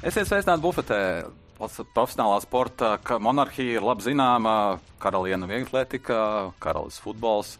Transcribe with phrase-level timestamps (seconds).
[0.00, 0.98] Esiet sveicināti bufetē.
[1.60, 4.78] Profesionālā sporta monarhija ir labi zināma.
[4.96, 6.20] Karaliene vieglatlētika,
[6.56, 7.50] karalis futbols.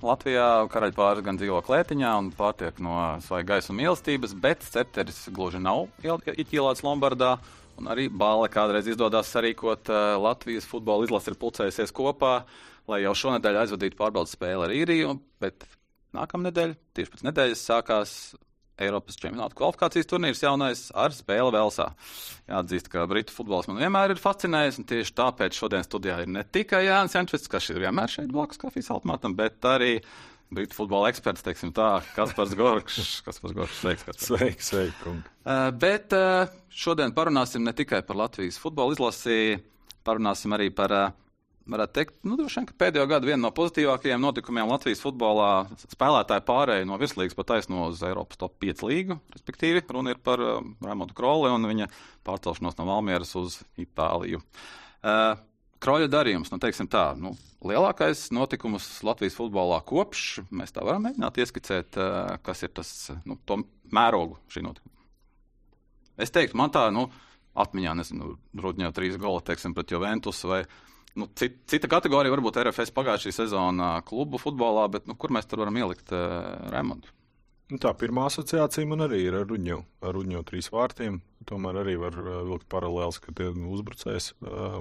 [0.00, 2.94] Latvijā karaļpārs gan dzīvo klētiņā un pārtiek no
[3.26, 7.34] svaiga gaisa un mīlestības, bet cepteris gluži nav ieķīlāts Lombardā.
[7.76, 9.92] Un arī bāle kādreiz izdodas sarīkot.
[10.24, 12.38] Latvijas futbola izlase ir pulcējusies kopā,
[12.88, 15.18] lai jau šonadēļ aizvadītu pārbaudas spēli ar īriju.
[15.44, 15.68] Bet
[16.16, 18.16] nākamnedēļ, tieši pēc nedēļas, sākās
[18.82, 21.92] Eiropas čempionāta kvalifikācijas turnīrs jaunais ar spēli Velsā.
[22.50, 26.42] Jāatzīst, ka britu futbols man vienmēr ir fascinējis, un tieši tāpēc šodien studijā ir ne
[26.42, 29.92] tikai Jānis Jančits, kas ir vienmēr šeit blakus kafijas automātam, bet arī
[30.54, 33.20] britu futbola eksperts, teiksim tā, Kaspars Gorkšs.
[33.26, 34.26] Kaspars Gorkšs, sveiks, Kaspars.
[34.28, 35.34] Sveiki, sveiki, kungi.
[35.44, 39.58] Uh, bet uh, šodien parunāsim ne tikai par Latvijas futbola izlasi,
[40.06, 41.12] parunāsim arī par uh,
[41.70, 45.50] varētu teikt, nu, vien, pēdējo gadu viena no pozitīvākajiem notikumiem Latvijas futbolā
[45.92, 49.18] spēlētāju pārēju no virslīgas pat taisno uz Eiropas top 5 līgu.
[49.34, 51.88] Respektīvi, runa ir par uh, Raimondu Kroli un viņa
[52.26, 54.42] pārcelšanos no Valmieras uz Itāliju.
[55.04, 55.34] Uh,
[55.84, 60.44] Kroļa darījums, nu, teiksim tā, nu, lielākais notikums Latvijas futbolā kopš.
[60.54, 62.94] Mēs tā varam mēģināt ieskicēt, uh, kas ir tas
[63.28, 63.36] nu,
[63.92, 64.92] mērogu šī notikuma.
[66.20, 67.08] Es teiktu, man tā, nu,
[67.58, 70.62] atmiņā, nezinu, Rudņā trīs gola, teiksim, pret Juventus vai
[71.14, 75.62] Nu, cita, cita kategorija varbūt RFS pagājušā sezonā klubu futbolā, bet nu, kur mēs tur
[75.62, 77.12] varam ielikt uh, Raimondu?
[77.70, 81.20] Nu, tā pirmā asociācija man arī ir ar Ruņģu, ar Ruņģu trīs vārtiem.
[81.48, 84.80] Tomēr arī var uh, vilkt paralēlus, ka tie uzbrucējs uh,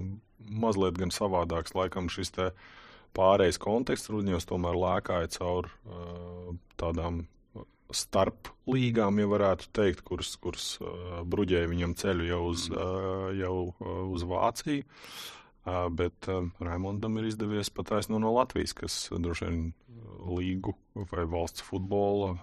[0.50, 1.76] mazliet gan savādāks.
[1.78, 2.34] Laikam šis
[3.14, 6.50] pārējais konteksts Ruņģos tomēr lēkāja caur uh,
[6.81, 7.28] tādām
[7.94, 13.56] starp līgām, ja varētu teikt, kuras, kuras uh, bruģēja viņam ceļu jau uz, uh, jau,
[13.78, 14.84] uh, uz Vāciju.
[15.64, 16.28] Bet
[16.59, 19.61] Raimondam ir izdevies pataisno no Latvijas, kas droši vien
[20.28, 20.73] līgu
[21.11, 22.33] vai valsts futbola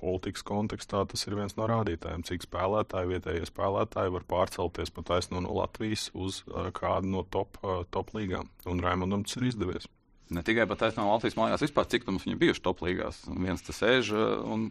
[0.00, 5.56] politikas kontekstā tas ir viens no rādītājiem, cik spēlētāji, vietējie spēlētāji var pārcelties pataisno no
[5.56, 6.42] Latvijas uz
[6.76, 7.56] kādu no top,
[7.94, 8.52] top līgām.
[8.68, 9.88] Un Raimondam tas ir izdevies.
[10.32, 13.24] Ne tikai pat taisnām Latvijas mājās, vispār cik mums viņi bijuši top līgās.
[13.28, 14.70] Un viens tas sēž un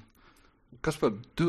[0.81, 1.47] Kas par tu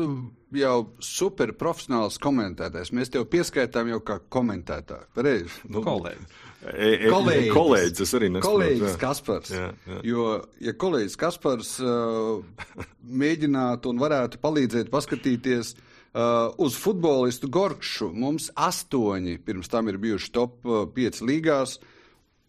[0.55, 2.91] jau super profesionāls komentētājs?
[2.95, 5.07] Mēs tev pieskaitām jau kā komentētāju.
[5.15, 5.61] Pareizi.
[5.71, 6.27] Nu, kolēģi.
[6.65, 7.51] E, e, kolēģis.
[7.53, 8.53] kolēģis, es arī nesaprotu.
[8.55, 8.95] Kolēģis.
[9.01, 9.51] Kaspars.
[9.53, 9.99] Jā, jā.
[10.09, 10.27] Jo,
[10.65, 12.85] ja kolēģis Kaspars uh,
[13.23, 20.33] mēģinātu un varētu palīdzēt paskatīties uh, uz futbolistu Gorkšu, mums astoņi pirms tam ir bijuši
[20.35, 21.77] top uh, 5 līgās,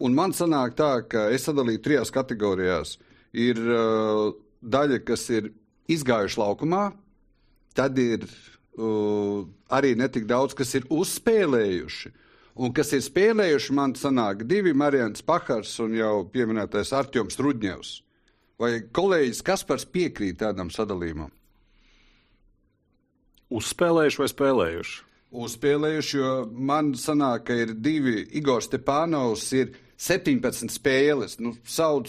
[0.01, 2.97] un man sanāk tā, ka es sadalīju trijās kategorijās.
[3.37, 4.33] Ir uh,
[4.65, 5.53] daļa, kas ir
[5.93, 6.85] izgājuši laukumā,
[7.77, 12.13] tad ir uh, arī netik daudz, kas ir uzspēlējuši.
[12.57, 17.91] Un kas ir spēlējuši, man sanāk, divi Marijans Pakars un jau pieminētais Artjoms Rudņevs.
[18.57, 21.29] Vai kolēģis Kaspars piekrīt tādam sadalījumam?
[23.53, 24.97] Uzspēlējuši vai spēlējuši?
[25.37, 31.37] Uzspēlējuši, jo man sanāk, ka ir divi Igor Stepānovs, ir 17 spēles.
[31.45, 32.09] Nu, sauc,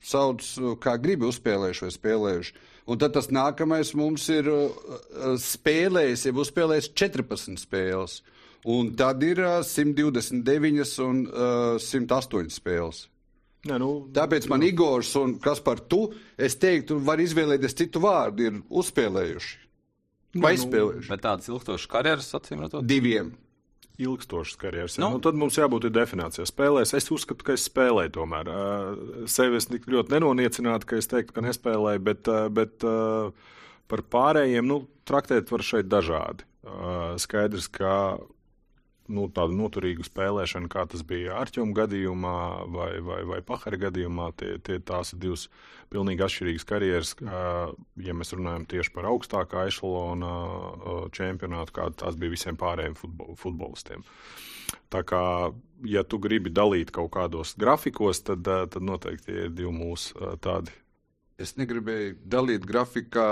[0.00, 0.46] sauc,
[0.80, 2.56] kā gribi uzspēlējuši vai spēlējuši.
[2.88, 8.20] Un tad tas nākamais mums ir uh, uh spēlējis, jau uzspēlējis 14 spēles.
[8.70, 13.06] Un tad ir uh, 129 un uh, 108 spēles.
[13.68, 14.70] Ne, nu, Tāpēc man nu.
[14.72, 16.06] Igors un kas par tu,
[16.40, 19.58] es teiktu, var izvēlēties citu vārdu, ir uzspēlējuši.
[20.40, 21.12] Vai nu, spēlējuši?
[21.12, 23.34] Bet tādas ilgstošas karjeras, acīm redzot, diviem
[24.00, 24.98] ilgstošas karjeras.
[25.00, 26.48] Nu, nu, tad mums jābūt definīcijai.
[26.48, 28.50] Spēlēs, es uzskatu, ka es spēlēju tomēr.
[29.30, 32.86] Sevi es tik ļoti nenoniecinātu, ka es teiktu, ka nespēlēju, bet, bet
[33.90, 36.46] par pārējiem nu, traktēt var šeit dažādi.
[37.20, 37.94] Skaidrs, ka
[39.10, 42.36] nu, tādu noturīgu spēlēšanu, kā tas bija Arčūna gadījumā
[42.72, 44.30] vai, vai, vai Pahara gadījumā.
[44.40, 45.46] Tie, tie, tās ir divas
[45.92, 47.14] pilnīgi atšķirīgas karjeras.
[47.20, 50.34] Ja mēs runājam tieši par augstākā ešalona
[51.16, 54.06] čempionātu, kāda tās bija visiem pārējiem futbol, futbolistiem.
[54.90, 55.22] Tā kā,
[55.86, 60.74] ja tu gribi dalīt kaut kādos grafikos, tad, tad noteikti ir divi mūsu tādi.
[61.40, 63.30] Es negribēju dalīt grafikā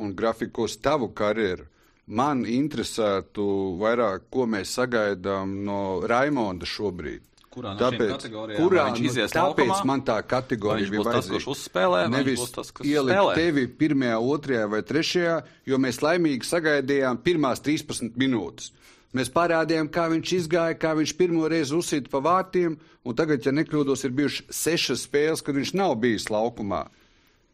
[0.00, 1.68] un grafikos tavu karjeru
[2.10, 3.44] man interesētu
[3.80, 5.80] vairāk, ko mēs sagaidām no
[6.10, 7.26] Raimonda šobrīd.
[7.50, 9.86] Kurā no tāpēc, kurā, viņš izies tāpēc laukumā?
[9.90, 11.22] man tā kategorija bija vajadzīga.
[11.24, 13.32] Tas, kurš uzspēlē, nevis tas, kas ielikt spēlē.
[13.34, 15.32] tevi pirmajā, otrajā vai trešajā,
[15.66, 18.70] jo mēs laimīgi sagaidījām pirmās 13 minūtes.
[19.18, 23.50] Mēs parādījām, kā viņš izgāja, kā viņš pirmo reizi uzsita pa vārtiem, un tagad, ja
[23.56, 26.84] nekļūdos, ir bijušas sešas spēles, kad viņš nav bijis laukumā.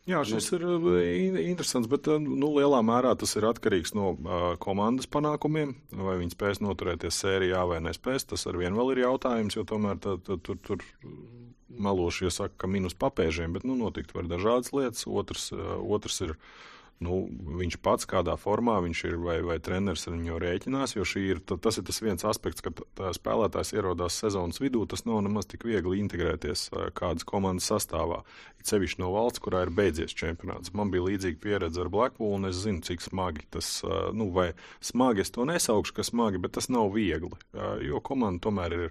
[0.07, 0.85] Jā, šis ir uh,
[1.43, 5.73] interesants, bet uh, nu, lielā mērā tas ir atkarīgs no uh, komandas panākumiem.
[5.99, 9.99] Vai viņi spēs noturēties sērijā vai nespēs, tas ar vienu vēl ir jautājums, jo tomēr
[10.05, 10.85] tā, tā, tur, tur
[11.67, 15.09] meloši iesaka, ka minus papēžiem, bet nu, notikt var dažādas lietas.
[15.11, 15.51] Otrs,
[15.83, 16.37] otrs ir
[17.05, 17.19] nu,
[17.61, 20.95] viņš pats kādā formā viņš ir vai, vai treneris ar viņu rēķinās.
[20.97, 22.81] Jo ir, tas ir tas viens aspekts, kad
[23.17, 24.87] spēlētājs ierodās sezonas vidū.
[24.89, 28.23] Tas nav nemaz tik viegli integrēties kādas komandas sastāvā.
[28.61, 30.73] It sevišķi no valsts, kurā ir beidzies čempionāts.
[30.77, 33.79] Man bija līdzīga pieredze ar Blackpool, un es zinu, cik smagi tas
[34.17, 34.51] nu, vai
[34.85, 37.37] smagi es to nesaukšu, ka smagi, bet tas nav viegli.
[37.85, 38.91] Jo komanda tomēr ir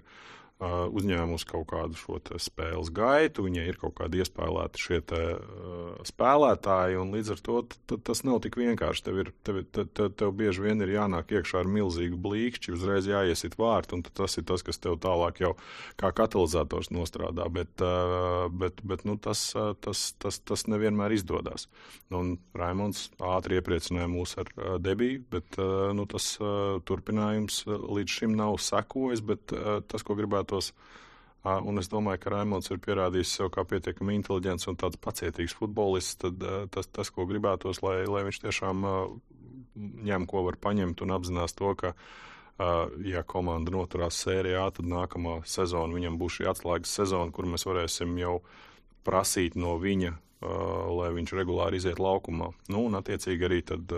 [0.56, 6.96] uzņēmusi kaut kādu šo spēles gaitu, viņai ir kaut kādi iespēlēti šie te, uh, spēlētāji,
[6.96, 7.58] un līdz ar to
[8.00, 9.04] tas nav tik vienkārši.
[9.04, 13.08] Tev, ir, tev, tev, tev, tev bieži vien ir jānāk iekšā ar milzīgu blīkšķi, uzreiz
[13.10, 15.52] jāiesit vārtu, un tas ir tas, kas tev tālāk jau
[16.00, 21.68] kā katalizators nostrādā, bet, uh, bet, bet nu, tas, uh, tas, tas, tas nevienmēr izdodas.
[22.16, 28.18] Un Raimons ātri iepriecināja mūs ar uh, debiju, bet uh, nu, tas uh, turpinājums līdz
[28.22, 30.72] šim nav sekojis, bet uh, tas, ko gribētu vēlētos.
[31.46, 36.18] Un es domāju, ka Raimons ir pierādījis sev kā pietiekami inteliģents un tāds pacietīgs futbolists.
[36.18, 36.42] Tad
[36.74, 38.82] tas, tas ko gribētos, lai, lai viņš tiešām
[39.76, 41.94] ņem, ko var paņemt un apzinās to, ka,
[43.04, 48.18] ja komanda noturās sērijā, tad nākamā sezona viņam būs šī atslēgas sezona, kur mēs varēsim
[48.18, 48.40] jau
[49.06, 52.50] prasīt no viņa, lai viņš regulāri iziet laukumā.
[52.72, 53.92] Nu, un, attiecīgi, arī tad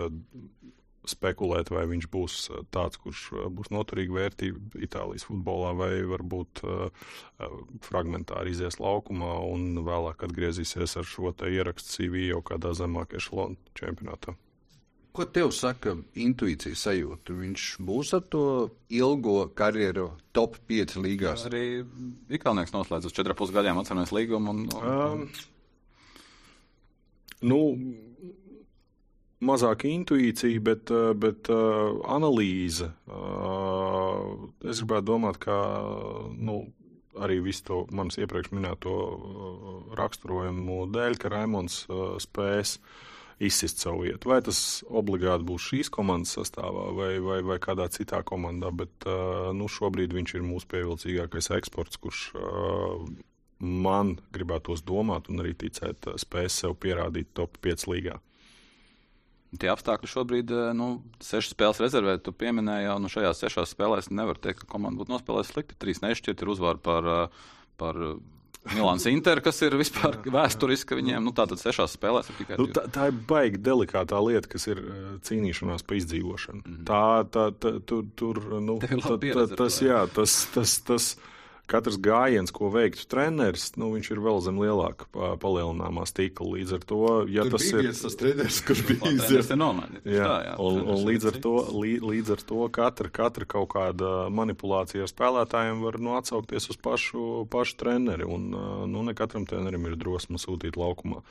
[1.07, 6.63] spekulēt, vai viņš būs uh, tāds, kurš uh, būs noturīgi vērtība Itālijas futbolā, vai varbūt
[6.65, 7.07] uh,
[7.85, 14.35] fragmentāri izies laukumā un vēlāk atgriezīsies ar šo ierakstu CV jau kādā zemākajā ešalona čempionātā.
[15.09, 17.33] Ko tev saka intuīcija sajūta?
[17.33, 18.43] Viņš būs ar to
[18.93, 21.47] ilgo karjeru top 5 līgās.
[21.49, 21.81] Arī
[22.37, 24.53] Ikalnieks noslēdz uz 4,5 gadiem atceros līgumu.
[24.53, 24.85] Un, un, un...
[25.09, 25.25] Um,
[27.49, 27.59] nu,
[29.45, 32.89] mazāk intuīcija, bet, eh, bet uh, analīze.
[33.07, 35.55] Uh, es gribētu domāt, ka
[36.35, 36.61] nu,
[37.19, 38.95] arī visu to manas iepriekš minēto
[39.99, 41.81] raksturojumu dēļ, ka Raimons
[42.23, 42.77] spēs
[43.43, 44.29] izsist savu vietu.
[44.31, 49.07] Vai tas obligāti būs šīs komandas sastāvā vai, vai, vai kādā citā komandā, bet
[49.55, 52.29] nu, šobrīd viņš ir mūsu pievilcīgākais eksports, kurš
[53.59, 58.19] man gribētos domāt un arī ticēt, spēs sev pierādīt top 5 līgā.
[59.57, 60.89] Tie apstākļi šobrīd, eh, nu,
[61.25, 65.15] sešas spēles rezervē, tu pieminēji, jau nu, šajās sešās spēlēs nevar teikt, ka komanda būtu
[65.15, 65.77] nospēlējusi slikti.
[65.81, 67.47] Trīs nešķiet ir uzvara par, eh,
[67.81, 67.97] par
[68.75, 71.25] Milāns Inter, kas ir vispār vēsturiski viņiem.
[71.25, 72.59] Nu, tātad sešās spēlēs ir tikai.
[72.61, 76.61] Nu, tā, tā ir baigi delikātā lieta, kas ir eh, cīnīšanās par izdzīvošanu.
[76.61, 76.85] Mm -hmm.
[76.85, 81.38] Tā, tā, tā, tur, tur nu, tā, tā, tas, jā, tas, tas, tas, tas
[81.69, 85.09] katrs gājiens, ko veiktu treneris, nu, viņš ir vēl zem lielāka
[85.41, 86.55] palielināmā stīkla.
[86.57, 90.55] Līdz ar to, ja Tur tas ir tas treneris, kurš bija izdevies, jā, tā, jā,
[90.65, 95.11] un, un līdz, ar to, līdz, līdz ar to katra, katra kaut kāda manipulācija ar
[95.11, 98.27] spēlētājiem var nu, atsaukties uz pašu, pašu treneri.
[98.27, 98.49] Un,
[98.89, 101.21] nu, ne katram trenerim ir drosme sūtīt laukumā.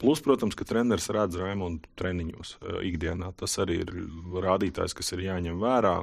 [0.00, 2.56] Plus, protams, ka treneris redz Raimondu treniņos
[2.86, 3.32] ikdienā.
[3.38, 3.92] Tas arī ir
[4.44, 5.96] rādītājs, kas ir jāņem vērā.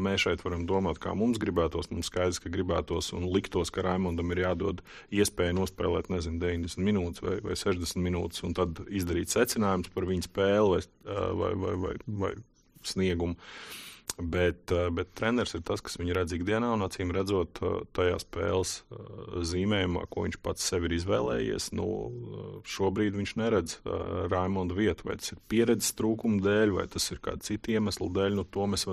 [0.00, 1.90] Mēs šeit varam domāt, kā mums gribētos.
[1.92, 4.82] Mums skaidrs, ka gribētos un liktos, ka Raimondam ir jādod
[5.14, 10.28] iespēja nospēlēt nezinu, 90 minūtes vai, vai 60 minūtes, un tad izdarīt secinājumus par viņa
[10.28, 10.84] spēli vai,
[11.40, 12.36] vai, vai, vai, vai
[12.84, 13.38] sniegumu.
[14.14, 17.58] Bet, bet treneris ir tas, kas viņu redz ikdienā, un acīm redzot,
[17.96, 18.74] tajā spēles
[19.50, 21.88] zīmējumā, ko viņš pats sev ir izvēlējies, nu,
[22.76, 23.80] šobrīd viņš neredz
[24.30, 25.08] Raimonda vietu.
[25.08, 28.68] Vai tas ir pieredzes trūkuma dēļ, vai tas ir kāda cita iemesla dēļ, nu, to
[28.70, 28.86] mēs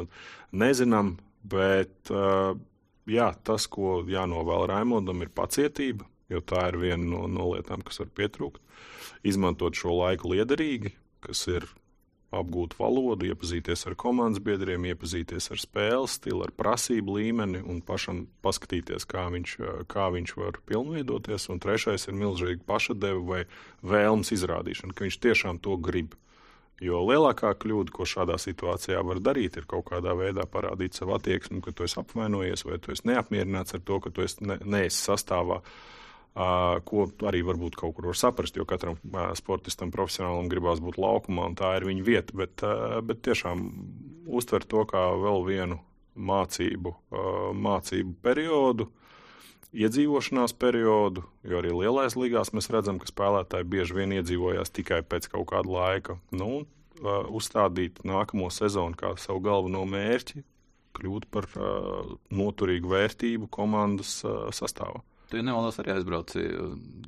[0.63, 1.19] nezinām.
[1.51, 2.09] Bet
[3.09, 8.01] jā, tas, ko jānovēl Raimondam, ir pacietība, jo tā ir viena no, no lietām, kas
[8.03, 8.61] var pietrūkt.
[9.27, 11.67] Izmantot šo laiku liederīgi, kas ir
[12.31, 18.23] apgūt valodu, iepazīties ar komandas biedriem, iepazīties ar spēles stilu, ar prasību līmeni un pašam
[18.45, 19.57] paskatīties, kā viņš,
[19.91, 21.49] kā viņš var pilnveidoties.
[21.51, 23.41] Un trešais ir milzīga pašadeva vai
[23.83, 26.15] vēlmes izrādīšana, ka viņš tiešām to grib.
[26.81, 31.61] Jo lielākā kļūda, ko šādā situācijā var darīt, ir kaut kādā veidā parādīt savu attieksmi,
[31.61, 34.97] ka tu esi apvainojies vai tu esi neapmierināts ar to, ka tu esi ne, neesi
[34.97, 35.61] sastāvā.
[36.31, 40.95] Uh, ko arī varbūt kaut kur var saprast, jo katram uh, sportistam, profesionālam gribās būt
[41.01, 42.37] laukumā, un tā ir viņa vieta.
[42.39, 43.65] Bet, uh, bet tiešām
[44.31, 45.77] uztver to kā vēl vienu
[46.15, 46.95] mācību,
[47.55, 48.87] mācību periodu,
[49.71, 55.29] iedzīvošanās periodu, jo arī lielais līgās mēs redzam, ka spēlētāji bieži vien iedzīvojās tikai pēc
[55.31, 56.17] kaut kāda laika.
[56.35, 56.65] Nu,
[57.01, 60.43] uzstādīt nākamo sezonu kā savu galveno mērķi,
[60.97, 64.99] kļūt par uh, noturīgu vērtību komandas uh, sastāvā.
[65.31, 66.41] Tu ja nevaldos arī aizbrauci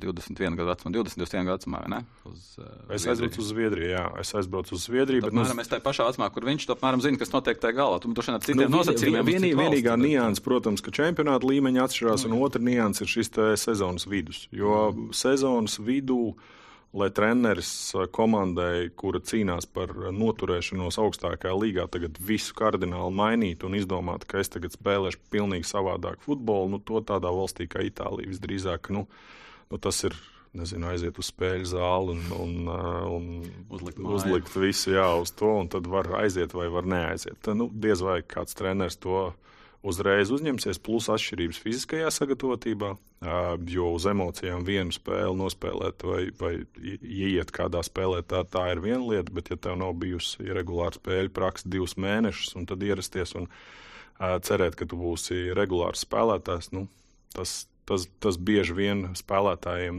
[0.00, 1.98] 21 gadu vecumā, 20, 21 gadu vecumā, ne?
[2.30, 5.26] Uz, uh, es aizbraucu uz Zviedriju, jā, es aizbraucu uz Zviedriju.
[5.26, 8.00] Bet, apmēram, es tajā pašā vecumā, kur viņš apmēram zina, kas notiek tajā galā.
[8.00, 9.28] Tu droši vien ar citiem nu, nosacījumiem.
[9.28, 12.32] Vienī, vienīgā nianses, protams, ka čempionāta līmeņa atšķirās, mm.
[12.32, 14.46] un otra nianses ir šis sezonas vidus.
[14.56, 15.12] Jo mm.
[15.20, 16.32] sezonas vidū
[16.94, 17.70] lai treneris
[18.14, 24.52] komandai, kura cīnās par noturēšanos augstākajā līgā, tagad visu kardināli mainītu un izdomātu, ka es
[24.54, 29.08] tagad spēlēšu pilnīgi savādāk futbolu, nu, to tādā valstī kā Itālija visdrīzāk, nu,
[29.72, 30.16] nu tas ir.
[30.54, 32.52] Nezinu, aiziet uz spēļu zāli un, un,
[33.10, 33.24] un
[33.74, 37.48] uzlikt, uzlikt visu jā, uz to, un tad var aiziet vai var neaiziet.
[37.58, 39.24] Nu, diez vai kāds treneris to
[39.84, 42.94] uzreiz uzņemsies, plus atšķirības fiziskajā sagatavotībā,
[43.68, 46.54] jo uz emocijām vienu spēli nospēlēt vai, vai
[47.02, 51.34] ieiet kādā spēlē, tā, tā ir viena lieta, bet ja tev nav bijusi regulāra spēļu
[51.36, 53.50] praksa divus mēnešus, un tad ierasties un
[54.18, 56.86] cerēt, ka tu būsi regulārs spēlētājs, nu,
[57.36, 59.96] tas, tas, tas bieži vien spēlētājiem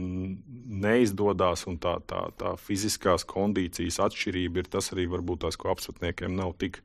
[0.82, 6.34] neizdodas, un tā, tā, tā fiziskās kondīcijas atšķirība ir tas arī varbūt tās, ko apsvatniekiem
[6.34, 6.82] nav tik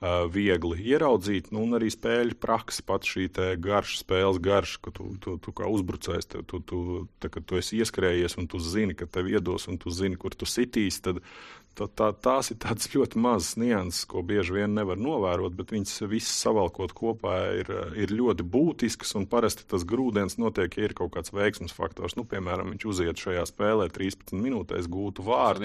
[0.00, 1.50] viegli ieraudzīt.
[1.54, 3.28] Nu, un arī spēļu praksa, pat šī
[3.62, 6.80] garša, spēles garša, ka tu, tu, tu kā uzbrucējs, tu, tu, tu,
[7.22, 10.48] tā, tu esi ieskrējies un tu zini, ka tev iedos, un tu zini, kur tu
[10.48, 11.00] sitīs.
[11.04, 11.22] Tad,
[11.76, 16.04] tā, tā, tās ir tādas ļoti mazas nianses, ko bieži vien nevar novērot, bet viņas
[16.10, 19.14] visas savalkot kopā ir, ir ļoti būtiskas.
[19.32, 22.18] Parasti tas grūdienis notiek, ja ir kaut kāds veiksmes faktors.
[22.20, 25.64] Nu, piemēram, viņš uziet šajā spēlē 13 minūtēs, gūtu vārdu.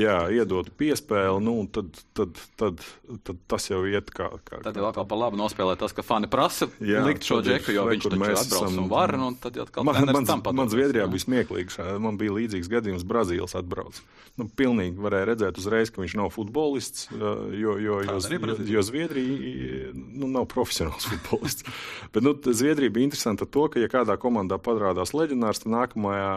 [0.00, 2.84] Jā, iedotu piespēli, nu, tad, tad, tad,
[3.24, 4.28] tad tad tas jau iet kā.
[4.46, 7.74] kā tad jau atkal par labu nospēlē tas, ka fani prasa jā, likt šo džeku,
[7.76, 9.14] jo viņš taču atbrauc esam, un var.
[9.16, 11.78] Un tad jau atkal man, man, man, man Zviedrijā bija smieklīgs.
[12.02, 14.00] Man bija līdzīgs gadījums, Brazīls atbrauc.
[14.38, 19.90] Nu, pilnīgi varēja redzēt uzreiz, ka viņš nav futbolists, jo, jo, jo, jo, jo Zviedrija
[19.92, 21.66] nu, nav profesionāls futbolists.
[22.14, 26.30] Bet nu, Zviedrija bija interesanta to, ka, ja kādā komandā parādās leģionārs, tad nākamajā,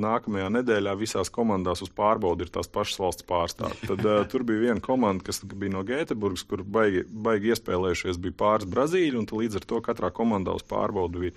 [0.00, 3.90] nākamajā nedēļā visās komandās uz pārbaudi ir tās pašas valsts pārstāvji.
[3.90, 8.20] Tad uh, tur bija viena komanda, kas bija no Gēteburgas Luksemburgas, kur baigi, baigi iespēlējušies,
[8.22, 11.36] bija pāris Brazīļi, un līdz ar to katrā komandā uz pārbaudu bija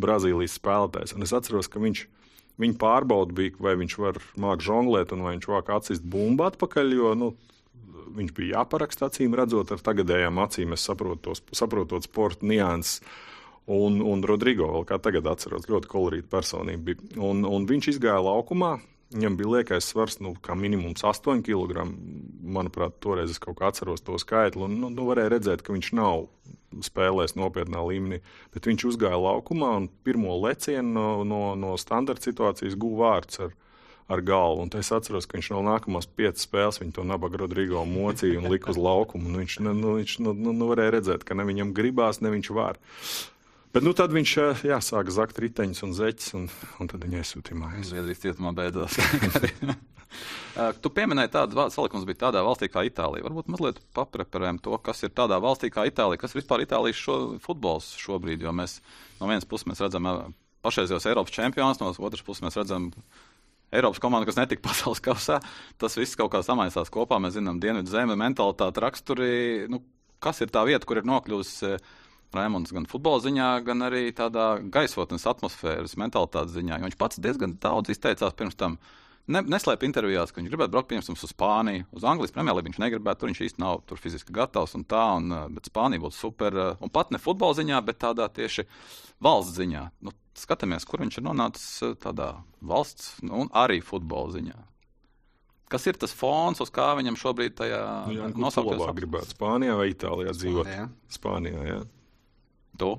[0.00, 1.14] Brazīlijas spēlētājs.
[1.16, 2.06] Un es atceros, ka viņš
[2.60, 6.94] viņa pārbauda bija, vai viņš var māk žonglēt un vai viņš vāk atsist bumbu atpakaļ,
[6.94, 7.30] jo nu,
[8.14, 13.00] viņš bija jāparaksta acīm redzot ar tagadējām acīm, es saprotu, saprotot sporta nianses.
[13.64, 17.06] Un, un Rodrigo, vēl kā tagad atceros, ļoti kolorīta personība bija.
[17.16, 18.74] Un, un viņš izgāja laukumā,
[19.14, 21.84] Viņam bija liekais svars, nu, kā minimums 8 kg.
[22.56, 24.64] Manuprāt, toreiz es kaut kā atceros to skaitli.
[24.66, 26.26] Un, nu, nu, varēja redzēt, ka viņš nav
[26.82, 28.18] spēlējis nopietnā līmenī.
[28.54, 33.54] Bet viņš uzgāja laukumā un pirmo lecienu no, no, no standarta situācijas guva vārds ar,
[34.10, 34.64] ar galvu.
[34.66, 38.50] Un es atceros, ka viņš no nākamās piecas spēles viņu to nabaga Rodrigo mocīja un
[38.50, 39.30] lika uz laukumu.
[39.30, 42.50] Un viņš, nu, nu, viņš nu, nu, varēja redzēt, ka ne viņam gribās, ne viņš
[42.58, 42.82] var.
[43.74, 46.46] Bet nu, tad viņš eh, jā, sāka zakt riteņus un zeķus, un,
[46.78, 47.90] un tad viņa aizsūtīja mājās.
[47.90, 49.00] Zviedrijas cietumā beidzās.
[50.54, 53.24] Eh, tu pieminēji tādu salikums bija tādā valstī kā Itālija.
[53.26, 57.16] Varbūt mazliet papreparējam to, kas ir tādā valstī kā Itālija, kas ir vispār Itālijas šo,
[57.42, 58.76] futbols šobrīd, jo mēs
[59.18, 60.20] no vienas puses mēs redzam eh,
[60.62, 62.92] pašreizējos Eiropas čempionus, no otras puses mēs redzam
[63.74, 65.40] Eiropas komandu, kas netika pasaules kausā.
[65.82, 67.18] Tas viss kaut kā samaisās kopā.
[67.18, 69.34] Mēs zinām, dienvidu zeme, mentalitāte, raksturi.
[69.66, 69.82] Nu,
[70.22, 71.74] kas ir tā vieta, kur ir nokļuvusi?
[72.36, 76.82] Raimunds gan futbola ziņā, gan arī tādā gaisotnes atmosfēras, mentalitātes ziņā.
[76.84, 78.78] Viņš pats diezgan daudz izteicās pirms tam.
[79.24, 82.68] Ne, neslēp intervijās, ka viņš gribētu braukt piemēram uz Spāniju, uz Anglijas premjerlīgu.
[82.68, 86.02] Viņš negribētu, tur viņš īsti nav tur fiziski gatavs un tā, un, eh, bet Spānija
[86.02, 86.52] būtu super.
[86.52, 88.66] Eh, un pat ne futbola ziņā, bet tādā tieši
[89.24, 89.86] valsts ziņā.
[90.04, 94.60] Nu, skatāmies, kur viņš ir nonācis eh, tādā valsts nu, un arī futbola ziņā.
[95.72, 97.80] Kas ir tas fons, uz kā viņam šobrīd tajā
[98.12, 98.84] nu, nosaukties?
[98.98, 100.68] Gribētu Spānijā vai Itālijā dzīvot?
[100.68, 101.78] Spānijā, Spānijā jā.
[102.80, 102.90] Tu?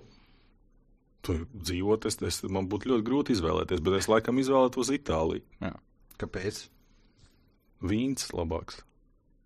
[1.25, 5.45] Tur dzīvot, es, es, man būtu ļoti grūti izvēlēties, bet es laikam izvēlētos Itāliju.
[5.63, 5.73] Jā.
[6.21, 6.59] Kāpēc?
[7.85, 8.83] Vīns labāks.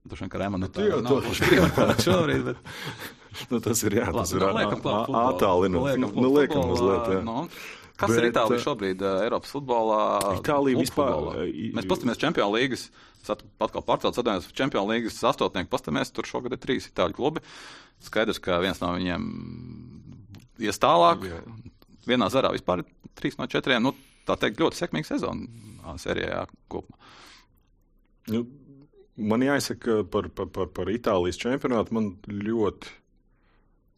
[0.07, 1.25] Droši vien, ka Rēmana tā jau nav
[2.05, 2.62] šobrīd, bet...
[3.51, 5.91] nu, tas ir, jā, tas Labi, ir attālinot.
[6.00, 7.19] Nu, nu, liekam mazliet, jā.
[7.25, 7.43] Nu,
[8.00, 10.00] kas bet, ir Itālija šobrīd uh, Eiropas futbolā?
[10.39, 11.13] Itālija vispār.
[11.13, 11.48] Futbolā.
[11.77, 12.88] Mēs pastamies Čempionu līgas,
[13.27, 17.43] atkal pārcelt sadarbības Čempionu līgas astotnieku, pastamies, tur šogad ir trīs itāļu klubi.
[18.07, 19.27] Skaidrs, ka viens no viņiem
[20.63, 21.25] ies tālāk.
[21.30, 21.42] Jā.
[22.10, 22.89] Vienā zarā vispār ir
[23.20, 23.84] trīs no četriem.
[23.84, 23.94] Nu,
[24.28, 26.98] tā teikt, ļoti sekmīga sezona sērijā kopumā.
[28.30, 28.44] Nu,
[29.18, 31.96] man jāsaka par, par, par, par Itālijas čempionātu.
[31.98, 32.94] Man ļoti.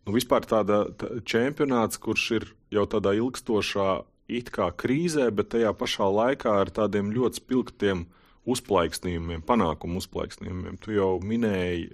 [0.07, 3.89] Nu, vispār tāda tā, čempionāts, kurš ir jau tādā ilgstošā
[4.31, 10.79] it kā krīzē, bet tajā pašā laikā ar tādiem ļoti spilgtiem uh, uzplaiksnījumiem, panākumu uzplaiksnījumiem.
[10.81, 11.91] Tu jau minēji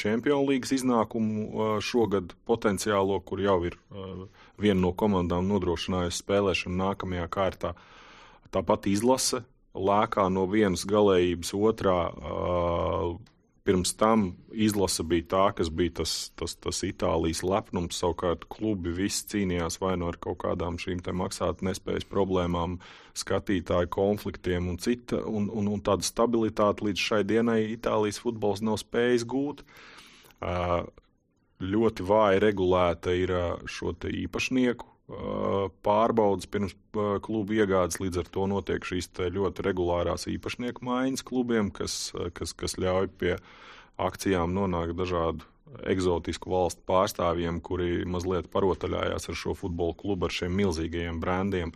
[0.00, 3.76] Champions League iznākumu šogad potenciālo, kur jau ir
[4.60, 7.74] viena no komandām nodrošinājusi spēlēšanu nākamajā kārtā.
[8.50, 9.42] Tāpat izlase
[9.76, 11.98] lēkā no vienas galējības otrā.
[13.64, 17.98] Pirms tam izlase bija tā, kas bija tas, tas, tas Itālijas lepnums.
[18.00, 22.78] Savukārt klubi visi cīnījās vai nu ar kaut kādām šīm maksāt nespējas problēmām,
[23.20, 25.20] skatītāju konfliktiem un cita.
[25.28, 29.64] Un, un, un tāda stabilitāte līdz šai dienai Itālijas futbols nav spējis gūt.
[31.60, 33.36] Ļoti vāji regulēta ir
[33.68, 34.89] šo īpašnieku
[35.84, 36.74] pārbaudas pirms
[37.24, 37.98] klubu iegādes.
[38.02, 43.36] Līdz ar to notiek šīs ļoti regulārās īpašnieku maiņas klubiem, kas, kas, kas ļauj pie
[44.00, 45.46] akcijām nonākt dažādu
[45.86, 51.74] eksotisku valstu pārstāvjiem, kuri mazliet parotaļājās ar šo futbola klubu, ar šiem milzīgajiem brandiem.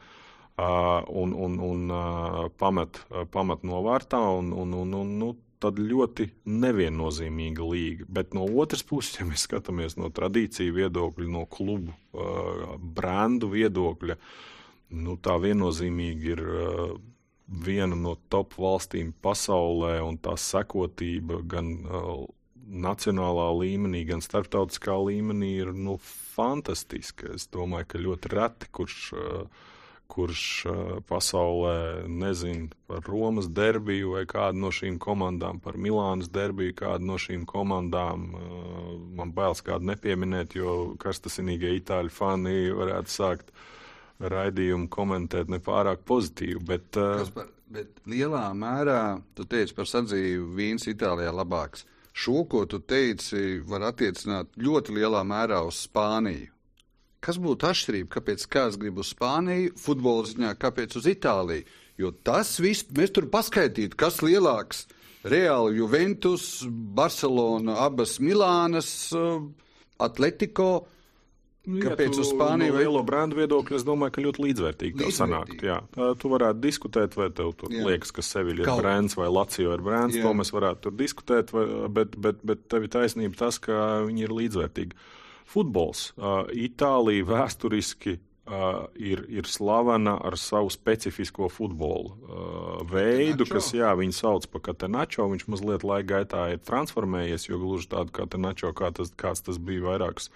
[0.55, 3.01] Uh, un, un, un uh, pamet,
[3.35, 5.31] pamet novārtā, un, un, un, un nu,
[5.65, 8.09] tad ļoti neviennozīmīga līga.
[8.19, 14.19] Bet no otras puses, ja mēs skatāmies no tradīciju viedokļa, no klubu uh, brendu viedokļa,
[15.01, 16.95] nu, tā viennozīmīgi ir uh,
[17.65, 22.25] viena no top valstīm pasaulē, un tā sekotība gan uh,
[22.65, 25.99] nacionālā līmenī, gan starptautiskā līmenī ir nu,
[26.35, 27.35] fantastiska.
[27.37, 29.07] Es domāju, ka ļoti reti kurš.
[29.15, 29.71] Uh,
[30.15, 30.43] kurš
[31.09, 37.19] pasaulē nezina par Romas derbiju vai kādu no šīm komandām, par Milānas derbiju, kādu no
[37.21, 38.29] šīm komandām.
[39.19, 43.51] Man bailes kādu nepieminēt, jo karstasinīgie itāļu fani varētu sākt
[44.23, 46.63] raidījumu komentēt nepārāk pozitīvi.
[46.69, 49.01] Bet, Kaspar, bet lielā mērā
[49.35, 51.89] tu teici par sadzīvi vīns Itālijā labāks.
[52.15, 56.54] Šo, ko tu teici, var attiecināt ļoti lielā mērā uz Spāniju.
[57.25, 61.65] Kas būtu atšķirība, kāpēc kāds grib uz Spāniju, futbola ziņā, kāpēc uz Itāliju?
[62.01, 64.85] Jo tas viss, mēs tur paskaitītu, kas lielāks.
[65.25, 69.39] Reāli Juventus, Barcelona, abas Milānas, uh,
[70.05, 70.85] Atletico.
[71.65, 72.75] Nu, kāpēc ja uz Spāniju?
[72.75, 75.63] No lielo brendu viedokļu es domāju, ka ļoti līdzvērtīgi tev sanākt.
[75.65, 75.79] Jā.
[76.21, 77.87] Tu varētu diskutēt, vai tev tur jā.
[77.89, 80.19] liekas, ka Sevilla ir brends vai Lacio ir brends.
[80.19, 80.27] Jā.
[80.27, 84.27] To mēs varētu tur diskutēt, vai, bet, bet, bet tev ir taisnība tas, ka viņi
[84.27, 85.01] ir līdzvērtīgi.
[85.45, 86.13] Futbols.
[86.55, 94.13] Itālija vēsturiski Uh, ir, ir slavena ar savu specifisko futbolu uh, veidu, kas, jā, viņu
[94.13, 95.25] sauc par katenačo.
[95.33, 99.87] Viņš mazliet laika gaitā ir transformējies, jo gluži tādu katenačo, kā tas, kāds tas bija
[99.87, 100.29] vairākus,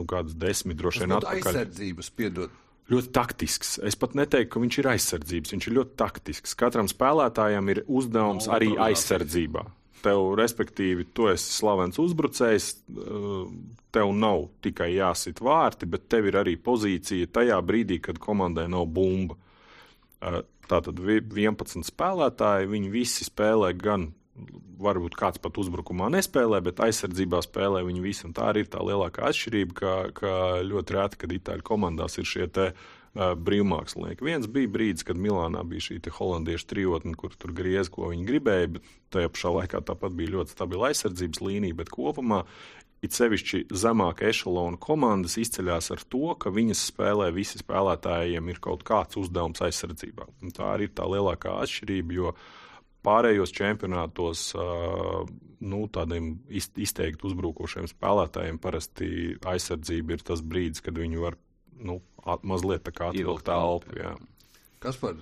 [0.00, 1.52] nu, kādus desmit droši vien atpakaļ.
[1.52, 2.56] Aizsardzības, piedod.
[2.88, 3.76] Ļoti taktisks.
[3.84, 5.56] Es pat neteiktu, ka viņš ir aizsardzības.
[5.58, 6.56] Viņš ir ļoti taktisks.
[6.56, 9.68] Katram spēlētājam ir uzdevums no, arī aizsardzībā
[10.02, 13.38] tev, respektīvi, tu esi slavens uzbrucējs, eh,
[13.94, 18.86] tev nav tikai jāsit vārti, bet tev ir arī pozīcija tajā brīdī, kad komandai nav
[18.86, 19.36] bumba.
[20.22, 24.12] Eh, tātad 11 spēlētāji, viņi visi spēlē gan,
[24.78, 28.26] varbūt kāds pat uzbrukumā nespēlē, bet aizsardzībā spēlē viņi visi.
[28.26, 30.32] Un tā arī ir tā lielākā atšķirība, ka, ka
[30.66, 34.24] ļoti reti, kad itāļu komandās ir šie te uh, brīvmākslinieki.
[34.26, 38.72] Viens bija brīdis, kad Milānā bija šī holandiešu trijotne, kur tur griez, ko viņi gribēja,
[38.76, 41.78] bet tajā pašā laikā tāpat bija ļoti stabila aizsardzības līnija.
[41.80, 42.42] Bet kopumā
[43.04, 48.84] it sevišķi zemāka ešalona komandas izceļas ar to, ka viņas spēlē visi spēlētājiem ir kaut
[48.86, 50.28] kāds uzdevums aizsardzībā.
[50.42, 52.36] Un tā arī ir tā lielākā atšķirība, jo
[53.06, 54.48] pārējos čempionātos
[55.66, 59.08] nu, tādiem izteikti uzbrukošiem spēlētājiem parasti
[59.46, 61.38] aizsardzība ir tas brīdis, kad viņi var
[61.82, 63.96] nu, at, mazliet tā kā atvilkt telpu.
[64.82, 65.18] Kas par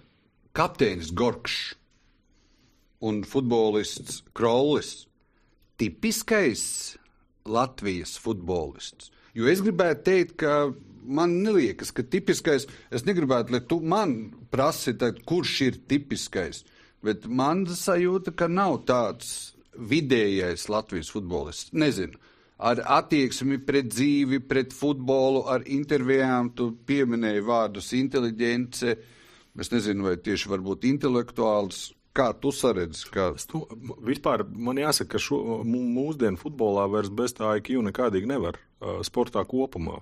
[0.57, 1.75] kapteinis Gorkšs
[3.05, 5.05] un futbolists Krollis?
[5.81, 6.97] Tipiskais
[7.45, 9.11] Latvijas futbolists.
[9.35, 10.71] Jo es gribētu teikt, ka
[11.05, 14.15] man neliekas, ka tipiskais, es negribētu, lai tu man
[14.55, 16.63] prasi, tad, kurš ir tipiskais.
[17.05, 21.75] Bet man sajūta, ka nav tāds vidējais Latvijas futbolists.
[21.75, 22.17] Nezinu
[22.59, 26.53] ar attieksmi pret dzīvi, pret futbolu, ar intervijām.
[26.57, 28.95] Tu pieminēji vārdus inteliģence,
[29.61, 31.91] es nezinu, vai tieši varbūt intelektuāls.
[32.15, 33.09] Kā tu saredzi?
[33.11, 33.33] Kā...
[33.51, 33.59] Tu,
[34.07, 38.61] vispār man jāsaka, ka šo, mūsdienu futbolā vairs bez tā IQ nekādīgi nevar.
[39.03, 39.97] Sportā kopumā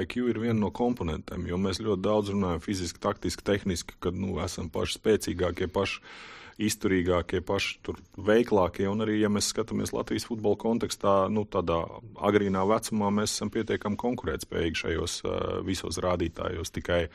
[0.00, 4.38] IQ ir viena no komponentiem, jo mēs ļoti daudz runājam fiziski, taktiski, tehniski, kad nu,
[4.42, 6.00] esam paši spēcīgākie, paši
[6.66, 8.86] izturīgākie, paši tur veiklākie.
[8.90, 11.82] Un arī, ja mēs skatāmies Latvijas futbola kontekstā, nu, tādā
[12.22, 16.74] agrīnā vecumā mēs esam pietiekami konkurētspējīgi šajos uh, visos rādītājos.
[16.74, 17.06] Tikai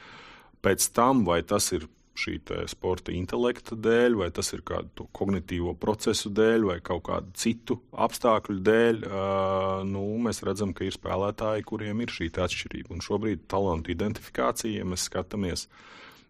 [0.66, 2.38] pēc tam, vai tas ir šī
[2.72, 8.58] sporta intelekta dēļ, vai tas ir kādu kognitīvo procesu dēļ, vai kaut kādu citu apstākļu
[8.66, 12.96] dēļ, uh, nu, mēs redzam, ka ir spēlētāji, kuriem ir šī atšķirība.
[12.96, 15.68] Un šobrīd talantu identifikācija, ja mēs skatāmies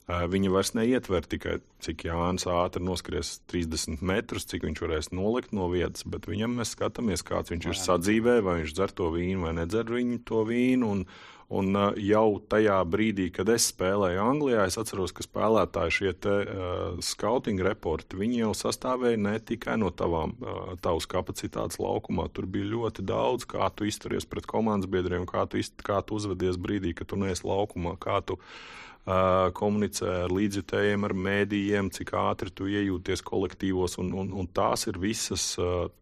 [0.07, 5.67] Viņa vairs neietver tikai, cik Jānis ātri noskries 30 metrus, cik viņš varēs nolikt no
[5.67, 9.51] vietas, bet viņam mēs skatāmies, kāds viņš ir sadzīvē, vai viņš dzer to vīnu vai
[9.57, 10.93] nedzer viņu to vīnu.
[10.95, 11.03] Un,
[11.47, 16.97] un jau tajā brīdī, kad es spēlēju Anglijā, es atceros, ka spēlētāji šie te, uh,
[17.03, 22.27] scouting reporti, viņi jau sastāvēja ne tikai no tavām, uh, tavas kapacitātes laukumā.
[22.36, 26.19] Tur bija ļoti daudz, kā tu izturies pret komandas biedriem, kā tu, izt, kā tu
[26.19, 28.41] uzvedies brīdī, kad tu neesi laukumā, kā tu
[29.07, 33.95] komunicē ar līdzjutējiem, ar mēdījiem, cik ātri tu iejūties kolektīvos.
[34.03, 35.53] Un, un, un tās ir visas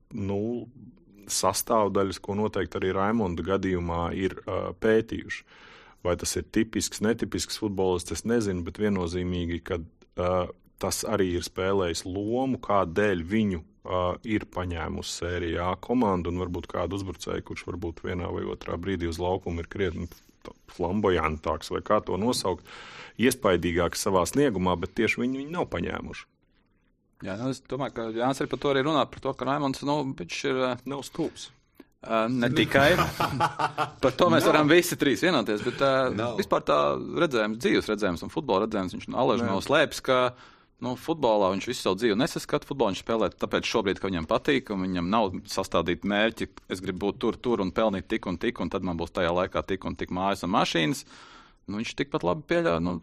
[0.09, 0.39] nu,
[1.31, 4.37] sastāvdaļas, ko noteikti arī Raimonda gadījumā ir
[4.81, 5.45] pētījuši.
[6.05, 11.45] Vai tas ir tipisks, netipisks futbolists, es nezinu, bet viennozīmīgi, ka uh, tas arī ir
[11.47, 18.03] spēlējis lomu, kādēļ viņu uh, ir paņēmusi sērijā komanda un varbūt kādu uzbrucēju, kurš varbūt
[18.05, 20.09] vienā vai otrā brīdī uz laukuma ir krietni
[20.75, 22.69] flambojantāks, vai kā to nosaukt,
[23.17, 26.27] iespaidīgāks savā sniegumā, bet tieši viņi viņu nav paņēmuši.
[27.25, 29.81] Jā, nu, es domāju, ka Jānis arī par to arī runā, par to, ka Raimons
[29.87, 30.63] nu, ir.
[30.85, 31.49] Nav stulbs.
[32.05, 32.91] Uh, ne tikai
[34.03, 34.51] par to mēs no.
[34.51, 36.27] varam visi trīs vienoties, bet uh, no.
[36.37, 36.75] vispār tā
[37.23, 40.19] redzējums, dzīves redzējums un futbola redzējums, viņš no Aleža nav slēpis, ka
[40.85, 42.67] nu, futbolā viņš visu savu dzīvi nesaskata.
[42.69, 46.49] Futbolu viņš spēlē tāpēc šobrīd, ka viņam patīk, un viņam nav sastādīti mērķi.
[46.69, 49.33] Es gribu būt tur, tur un pelnīt tik un tik, un tad man būs tajā
[49.33, 51.01] laikā tik un tik mājas un mašīnas.
[51.65, 52.83] Nu, viņš tikpat labi pieļāva.
[52.85, 52.99] Nu,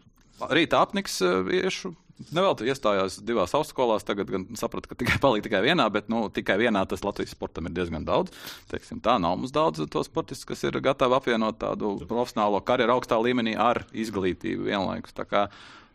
[0.47, 1.19] rīta apniks
[1.59, 1.91] iešu.
[2.33, 6.59] Nevelti iestājās divās augstskolās, tagad gan sapratu, ka tikai palika tikai vienā, bet nu, tikai
[6.61, 8.33] vienā tas Latvijas sportam ir diezgan daudz.
[8.71, 13.17] Teiksim, tā nav mums daudz to sportistu, kas ir gatavi apvienot tādu profesionālo karjeru augstā
[13.21, 15.17] līmenī ar izglītību vienlaikus.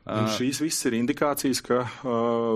[0.08, 1.82] Un šīs visas ir indikācijas, ka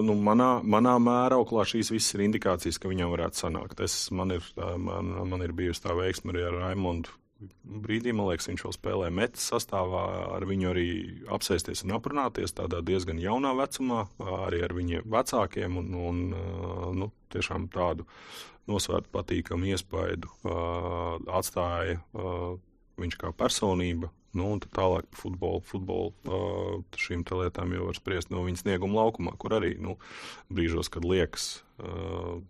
[0.03, 3.83] nu, manā, manā mērauklā šīs visas ir indikācijas, ka viņam varētu sanākt.
[3.85, 7.13] Es, man, ir, man, man ir bijusi tā veiksme arī ar Raimondu.
[7.63, 10.05] Brīdī, man liekas, viņš jau spēlē metas sastāvā,
[10.37, 10.87] ar viņu arī
[11.33, 14.07] apsēsties un aprunāties tādā diezgan jaunā vecumā,
[14.47, 16.25] arī ar viņiem vecākiem un, un
[16.99, 18.07] nu, tiešām tādu
[18.71, 20.31] nosvērtu patīkamu iespaidu
[21.35, 22.01] atstāja
[23.03, 25.61] viņš kā personība Nu, un tālāk par futbolu.
[25.69, 29.99] futbolu uh, šīm lietām jau var spriest no viņa snieguma laukumā, kur arī nu,
[30.49, 32.41] brīžos, kad liekas, uh,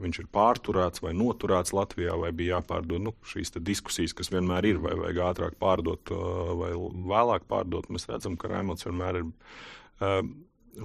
[0.00, 4.80] viņš ir pārturēts vai noturēts Latvijā, vai bija jāpārdod nu, šīs diskusijas, kas vienmēr ir,
[4.82, 6.72] vai vajag ātrāk pārdot uh, vai
[7.12, 7.90] vēlāk pārdot.
[7.92, 10.20] Mēs redzam, ka Raimons vienmēr ir uh,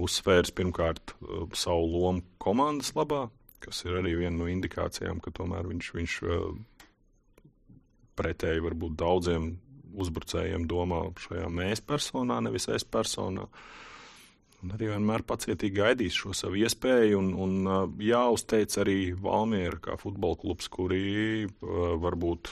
[0.05, 3.27] uzsvērs pirmkārt uh, savu lomu komandas labā,
[3.63, 6.49] kas ir arī viena no indikācijām, ka tomēr viņš, viņš uh,
[8.19, 9.55] pretēji varbūt daudziem
[9.95, 13.47] uzbrucējiem domā šajā mēs personā, nevis es personā.
[14.65, 20.39] Un arī vienmēr pacietīgi gaidīs šo savu iespēju, un, un jāuzteic arī Valmiera kā futbola
[20.41, 22.49] klubs, kuri varbūt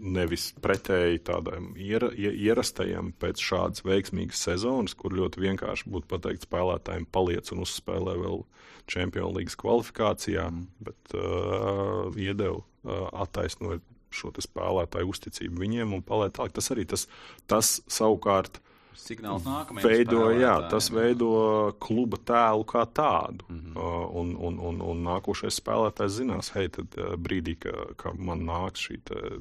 [0.00, 7.06] nevis pretēji tādam iera, ierastajam pēc šādas veiksmīgas sezonas, kur ļoti vienkārši būtu pateikt spēlētājiem
[7.12, 8.42] paliec un uzspēlē vēl
[8.90, 10.66] Champions League kvalifikācijā, mm.
[10.84, 16.56] bet uh, iedeva uh, attaisnot šo spēlētāju uzticību viņiem un paliek tālāk.
[16.56, 17.06] Tas arī tas,
[17.50, 18.58] tas savukārt
[18.96, 19.88] signāls nākamajam.
[19.88, 21.30] Veido, jā, tas veido
[21.82, 23.44] kluba tēlu kā tādu.
[23.48, 23.76] Mm -hmm.
[23.76, 28.44] uh, un, un, un, un nākošais spēlētājs zinās, hei, tad uh, brīdī, kad ka man
[28.48, 28.98] nāks šī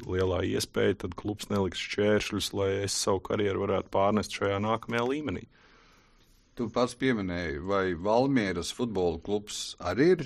[0.07, 5.45] lielā iespēja, tad klubs neliks šķēršļus, lai es savu karjeru varētu pārnest šajā nākamajā līmenī.
[6.57, 10.25] Tu pats pieminēji, vai Valmieras futbola klubs arī ir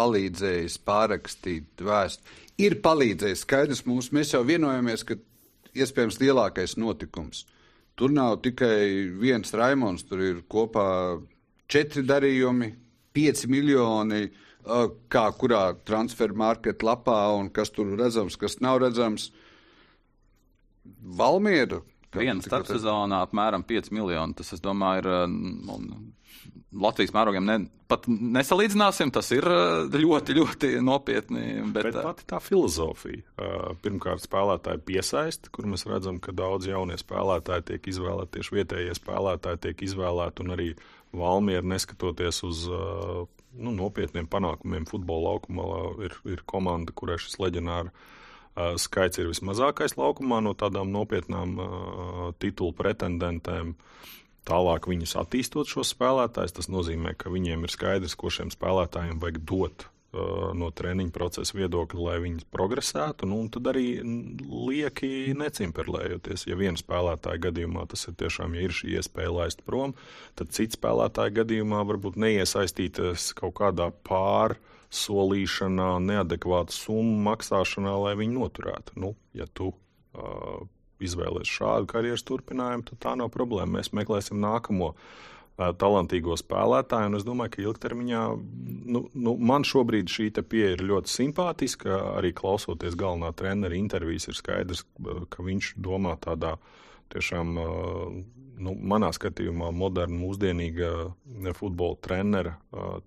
[0.00, 2.40] palīdzējis pārrakstīt vēstuli.
[2.64, 5.18] Ir palīdzējis, skaidrs mums, mēs jau vienojamies, ka
[5.74, 7.44] iespējams lielākais notikums.
[7.94, 10.86] Tur nav tikai viens Raimons, tur ir kopā
[11.70, 12.72] četri darījumi,
[13.14, 14.26] pieci miljoni,
[15.12, 19.30] kā kurā transfer market lapā un kas tur redzams, kas nav redzams.
[21.18, 21.80] Valmiera.
[22.14, 24.36] Viena starpsezonā apmēram 5 miljoni.
[24.38, 26.14] Tas, es domāju, ir
[26.74, 27.56] Latvijas mērogiem ne,
[27.90, 29.12] pat nesalīdzināsim.
[29.14, 31.44] Tas ir eh, ļoti, ļoti nopietni.
[31.68, 33.22] Bet, bet eh, pati tā filozofija.
[33.22, 38.98] Eh, pirmkārt, spēlētāji piesaista, kur mēs redzam, ka daudz jaunie spēlētāji tiek izvēlēti, tieši vietējie
[38.98, 40.68] spēlētāji tiek izvēlēti, un arī
[41.14, 45.66] Valmiera, neskatoties uz nu, nopietniem panākumiem futbola laukumā,
[46.02, 47.94] ir, ir komanda, kurai šis leģendārs
[48.54, 53.74] skaits ir vismazākais laukumā no tādām nopietnām uh, titulu pretendentēm.
[54.44, 59.38] Tālāk viņus attīstot šos spēlētājus, tas nozīmē, ka viņiem ir skaidrs, ko šiem spēlētājiem vajag
[59.48, 63.26] dot uh, no treniņa procesa viedokļa, lai viņi progresētu.
[63.30, 66.46] Nu, tad arī lieki necimperlējoties.
[66.50, 69.96] Ja viena spēlētāja gadījumā tas ir tiešām, ja ir šī iespēja laist prom,
[70.38, 73.90] tad cits spēlētāja gadījumā varbūt neiesaistīties kaut kādā
[74.94, 78.92] pārsolīšanā, neadekvāta summa maksāšanā, lai viņi noturētu.
[78.96, 80.66] Nu, ja tu uh,
[81.00, 83.80] izvēlēs šādu karjeras turpinājumu, tad tā nav problēma.
[83.80, 88.22] Mēs meklēsim nākamo uh, talantīgo spēlētāju, un es domāju, ka ilgtermiņā
[88.86, 91.98] nu, nu, man šobrīd šī pieeja ir ļoti simpātiska.
[92.20, 94.86] Arī klausoties galvenā trenera intervijas, ir skaidrs,
[95.28, 96.56] ka viņš domā tādā
[97.10, 97.58] tiešām.
[97.58, 98.24] Uh,
[98.58, 100.90] nu, manā skatījumā, moderna, mūsdienīga
[101.58, 102.56] futbola trenera,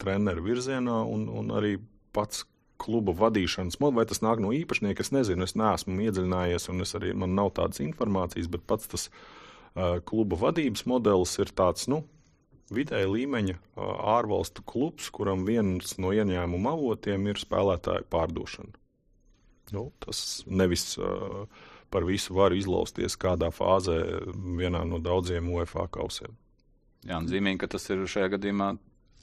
[0.02, 1.78] trenera virzienā, un, un arī
[2.16, 2.46] pats
[2.82, 6.94] kluba vadīšanas modelis, vai tas nāk no īpašnieka, es nezinu, es neesmu iedziļinājies, un es
[6.98, 12.04] arī man nav tādas informācijas, bet pats tas uh, kluba vadības modelis ir tāds, nu,
[12.74, 18.78] vidēja līmeņa uh, ārvalstu klubs, kuram viens no ieņēmuma avotiem ir spēlētāju pārdošana.
[19.76, 21.50] Nu, tas nevis uh,
[21.94, 23.98] par visu var izlausties kādā fāzē
[24.60, 26.36] vienā no daudziem UEFA kausiem.
[27.08, 28.74] Jā, un zīmīgi, ka tas ir šajā gadījumā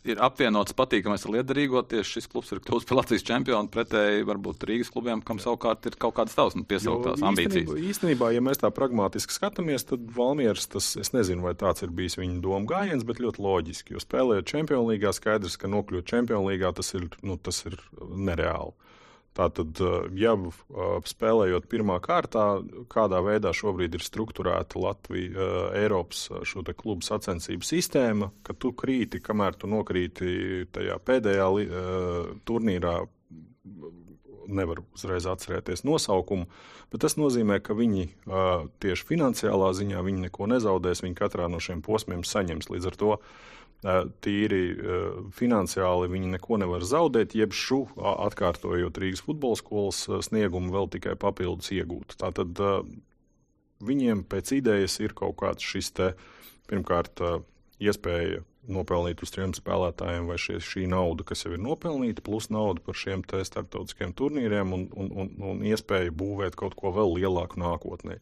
[0.09, 1.81] ir apvienots patīkamais ar liederīgo.
[1.89, 5.97] Tieši šis klubs ir kļuvis par Latvijas čempionu pretēji varbūt Rīgas klubiem, kam savukārt ir
[6.01, 7.65] kaut kādas tavas nu, piesauktās ambīcijas.
[7.65, 11.93] Īstenībā, īstenībā, ja mēs tā pragmatiski skatāmies, tad Valmieras tas, es nezinu, vai tāds ir
[11.97, 16.53] bijis viņa doma gājiens, bet ļoti loģiski, jo spēlējot čempionu līgā, skaidrs, ka nokļūt čempionu
[16.53, 18.77] līgā tas ir, nu, tas ir nereāli.
[19.35, 19.81] Tātad,
[20.15, 20.37] ja
[21.11, 22.61] spēlējot pirmā kārtā,
[22.93, 25.49] kādā veidā šobrīd ir strukturēta Latvija,
[25.81, 26.29] Eiropas
[26.79, 31.49] klubu sacensību sistēma, ka tu krīti, kamēr tu nokrīti tajā pēdējā
[32.47, 32.95] turnīrā,
[34.45, 36.47] nevaru uzreiz atcerēties nosaukumu,
[36.93, 38.07] bet tas nozīmē, ka viņi
[38.85, 42.69] tieši finansiālā ziņā viņi neko nezaudēs, viņi katrā no šiem posmiem saņems.
[42.71, 43.17] Līdz ar to
[44.25, 44.61] tīri
[45.37, 51.73] finansiāli viņi neko nevar zaudēt, jeb šu atkārtojot Rīgas futbola skolas sniegumu vēl tikai papildus
[51.77, 52.17] iegūt.
[52.23, 52.63] Tātad
[53.85, 56.11] viņiem pēc idejas ir kaut kāds šis te,
[56.71, 57.21] pirmkārt,
[57.83, 62.81] iespēja nopelnīt uz trim spēlētājiem, vai šie, šī nauda, kas jau ir nopelnīta, plus nauda
[62.85, 68.21] par šiem starptautiskiem turnīriem un, un, un, un iespēja būvēt kaut ko vēl lielāku nākotnē.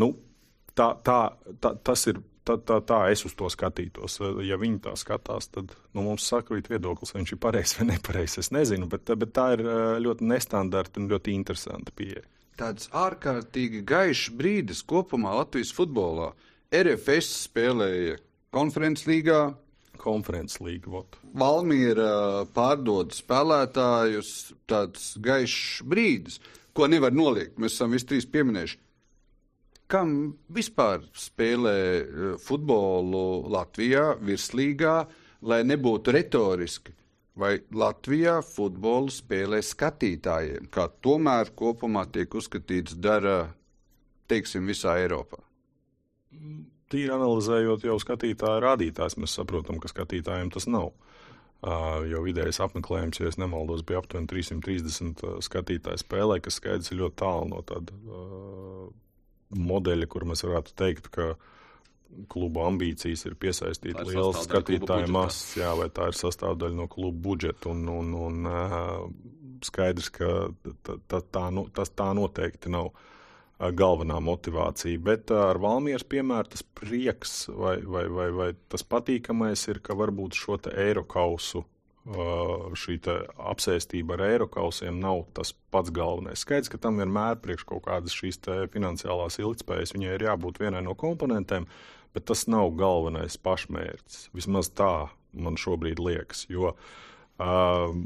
[0.00, 0.14] Nu,
[0.78, 1.18] tā, tā,
[1.60, 4.18] tā, tas ir tā, tā, tā es uz to skatītos.
[4.46, 8.40] Ja viņi tā skatās, tad nu, mums sakrīt viedoklis, vai viņš ir pareizs vai nepareizs.
[8.44, 9.64] Es nezinu, bet, bet tā ir
[10.04, 12.24] ļoti nestandarta un ļoti interesanta pieeja.
[12.60, 16.30] Tāds ārkārtīgi gaišs brīdis kopumā Latvijas futbolā.
[16.74, 18.20] RFS spēlēja
[18.54, 19.40] konferences līgā.
[19.98, 20.90] Konferences līga.
[20.90, 21.18] Vot.
[21.38, 24.30] Valmiera pārdod spēlētājus.
[24.70, 26.38] Tāds gaišs brīdis,
[26.74, 27.58] ko nevar noliegt.
[27.58, 28.83] Mēs esam visi trīs pieminējuši
[29.90, 34.98] kam vispār spēlē eh, futbolu Latvijā, virslīgā,
[35.44, 36.94] lai nebūtu retoriski.
[37.34, 43.48] Vai Latvijā futbolu spēlē skatītājiem, kā tomēr kopumā tiek uzskatīts dara,
[44.30, 45.40] teiksim, visā Eiropā?
[46.92, 50.92] Tīri analizējot jau skatītāju rādītājs, mēs saprotam, ka skatītājiem tas nav.
[51.64, 57.18] Uh, jo vidējais apmeklējums, ja nemaldos, bija aptuveni 330 skatītāju spēlē, kas skaidrs ir ļoti
[57.22, 58.90] tālu no tāda uh,
[59.56, 61.34] modeļi, kur mēs varētu teikt, ka
[62.30, 67.72] kluba ambīcijas ir piesaistīt liels skatītāju masas, jā, vai tā ir sastāvdaļa no kluba budžeta.
[67.72, 70.30] Un, un, un, skaidrs, ka
[70.86, 72.92] tā, tā, tā, nu, tas tā noteikti nav
[73.74, 75.00] galvenā motivācija.
[75.02, 80.38] Bet ar Valmieras piemēru tas prieks vai, vai, vai, vai tas patīkamais ir, ka varbūt
[80.38, 81.64] šo eiro kausu
[82.04, 82.98] šī
[83.40, 86.42] apsēstība ar eiro kausiem nav tas pats galvenais.
[86.44, 88.42] Skaidrs, ka tam vienmēr priekš kaut kādas šīs
[88.74, 91.64] finansiālās ilgspējas viņai ir jābūt vienai no komponentiem,
[92.12, 94.28] bet tas nav galvenais pašmērķis.
[94.36, 96.44] Vismaz tā man šobrīd liekas.
[96.52, 96.74] Jo,
[97.40, 97.96] uh,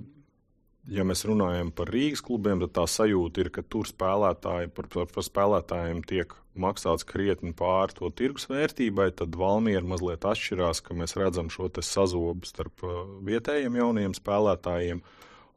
[0.93, 5.09] ja mēs runājam par Rīgas klubiem, tad tā sajūta ir, ka tur spēlētāji par, par,
[5.13, 11.17] par spēlētājiem tiek maksāts krietni pāri to tirgus vērtībai, tad Valmiera mazliet atšķirās, ka mēs
[11.21, 15.03] redzam šo sazobu starp uh, vietējiem jauniem spēlētājiem.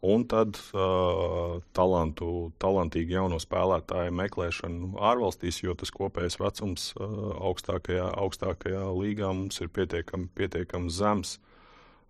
[0.02, 7.12] Un tad uh, talantu, talantīgi jauno spēlētāju meklēšanu ārvalstīs, jo tas kopējais vecums uh,
[7.52, 11.38] augstākajā, augstākajā līgā mums ir pietiekami, pietiekami zems.
[11.38, 11.51] Uh,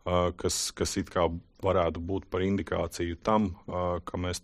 [0.03, 1.27] kas, kas it kā
[1.61, 4.41] varētu būt par indikāciju tam, ka, mēs,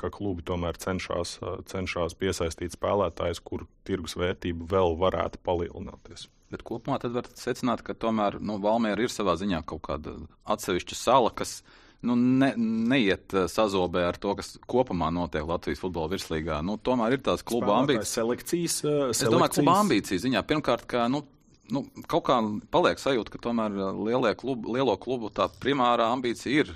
[0.00, 1.36] ka klubi tomēr cenšas,
[1.68, 6.28] cenšas piesaistīt spēlētājus, kur tirgus vērtība vēl varētu palielināties.
[6.54, 10.14] Bet kopumā tad var secināt, ka tomēr nu, Valmiera ir savā ziņā kaut kāda
[10.54, 11.58] atsevišķa sala, kas
[12.04, 16.60] nu, ne, neiet sazobē ar to, kas kopumā notiek Latvijas futbola virslīgā.
[16.64, 18.12] Nu, tomēr ir tās kluba ambīcijas.
[18.20, 19.22] Selekcijas, selekcijas.
[19.24, 21.24] Es domāju, kluba ambīcijas ziņā pirmkārt, ka nu,
[21.72, 22.38] nu, kaut kā
[22.74, 26.74] paliek sajūta, ka tomēr uh, klubu, lielo klubu tā primārā ambīcija ir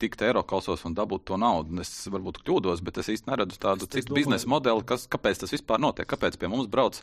[0.00, 1.76] tikt Eiropasos un dabūt to naudu.
[1.82, 5.52] Es varbūt kļūdos, bet es īsti neredzu tādu es citu biznesa modeli, kas, kāpēc tas
[5.52, 7.02] vispār notiek, kāpēc pie mums brauc.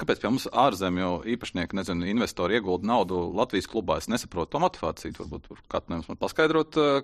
[0.00, 3.98] Kāpēc pie mums ārzemju īpašnieki, nezinu, investori iegulda naudu Latvijas klubā?
[4.00, 5.18] Es nesaprotu to motivāciju.
[5.18, 7.02] Varbūt kāds no jums man paskaidrot, uh,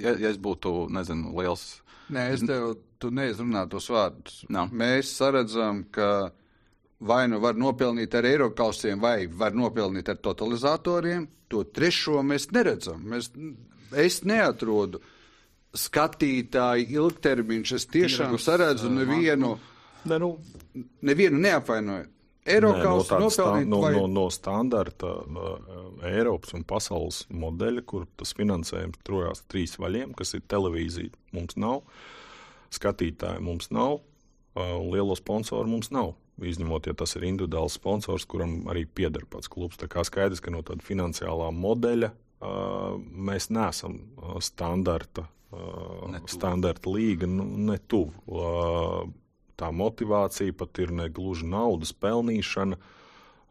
[0.00, 1.66] ja, ja es būtu, nezinu, liels.
[2.08, 4.40] Nē, es tev, tu neizrunā tos vārdus.
[4.48, 4.64] No.
[4.72, 6.30] Mēs saredzam, ka
[7.00, 11.28] vai nu var nopelnīt ar eiro kausiem, vai var nopelnīt ar totalizatoriem.
[11.48, 13.00] To trešo mēs neredzam.
[13.08, 13.30] Mēs,
[13.96, 15.00] es neatrodu
[15.78, 17.74] skatītāju ilgtermiņš.
[17.78, 19.54] Es tiešām Tirgus, saredzu nevienu,
[20.08, 20.32] ne, nu,
[21.04, 22.14] nevienu neapvainojot.
[22.48, 23.90] Eiropas no, sta, no, vai...
[23.92, 25.58] no, no standarta uh,
[26.08, 31.82] Eiropas un pasaules modeļa, kur tas finansējums trojās trīs vaļiem, kas ir televīzija, mums nav,
[32.72, 36.14] skatītāji mums nav, uh, lielo sponsoru mums nav.
[36.38, 39.78] Izņemot, ja tas ir individuāls sponsors, kuram arī pieder pats klubs.
[39.80, 46.92] Tā kā skaidrs, ka no tāda finansiālā modeļa uh, mēs neesam uh, standarta, uh, standarta
[46.94, 48.14] līga, nu, ne tuvu.
[48.30, 49.10] Uh,
[49.58, 52.78] tā motivācija pat ir ne gluži naudas pelnīšana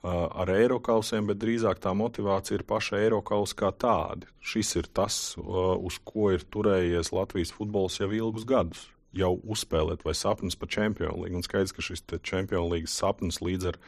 [0.07, 4.29] ar eirokausiem, bet drīzāk tā motivācija ir paša eirokausa kā tāda.
[4.39, 8.85] Šis ir tas, uz ko ir turējies Latvijas futbols jau ilgus gadus.
[9.17, 11.35] Jau uzspēlēt vai sapnis par Champions League.
[11.35, 13.81] Un skaidrs, ka šis Champions League sapnis līdz ar,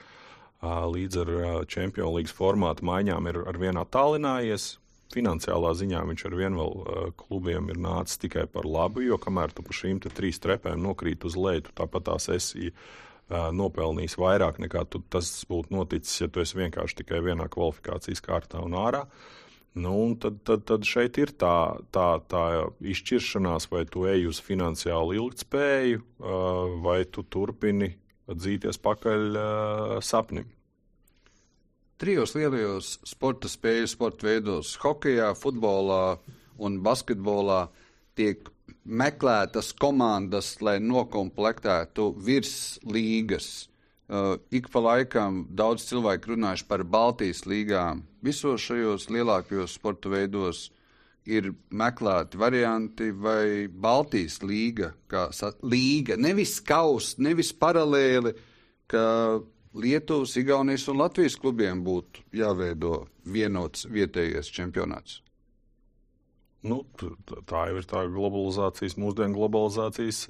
[0.96, 1.34] līdz ar
[1.70, 4.74] Champions League formātu maiņām ir ar vienā tālinājies
[5.14, 9.54] finansiālā ziņā viņš ar vienu vēl uh, klubiem ir nācis tikai par labu, jo kamēr
[9.56, 14.86] tu pa šīm trīs trepēm nokrīt uz leju, tāpat tās esi uh, nopelnījis vairāk nekā
[14.92, 19.06] tu, tas būtu noticis, ja tu esi vienkārši tikai vienā kvalifikācijas kārtā un ārā.
[19.78, 22.46] Nu, tad, tad, tad šeit ir tā, tā, tā
[22.82, 26.02] izšķiršanās, vai tu ej uz finansiālu ilgspēju,
[26.84, 27.94] vai tu turpini
[28.30, 29.38] dzīties pakaļ
[30.04, 30.50] sapnim
[32.00, 36.18] trijos lielajos sporta spēļu sporta veidos- hokeja, futbolā
[36.58, 37.68] un basketbolā
[38.16, 38.48] tiek
[38.86, 43.68] meklētas komandas, lai nokomplektētu virs līgas.
[44.10, 48.02] Uh, ik pa laikam daudz cilvēku runājuši par Baltijas līgām.
[48.26, 50.72] Visos šajos lielākajos sporta veidos
[51.30, 55.28] ir meklēti varianti, vai Baltijas līga, kā
[55.62, 58.34] līga, nevis kausa, nevis paralēli,
[58.90, 59.06] ka
[59.78, 65.20] Lietuvas, Igaunijas un Latvijas klubiem būtu jāveido vienots vietējais čempionāts?
[66.60, 66.82] Nu,
[67.48, 70.26] tā jau ir tā globalizācijas, mūsdienu globalizācijas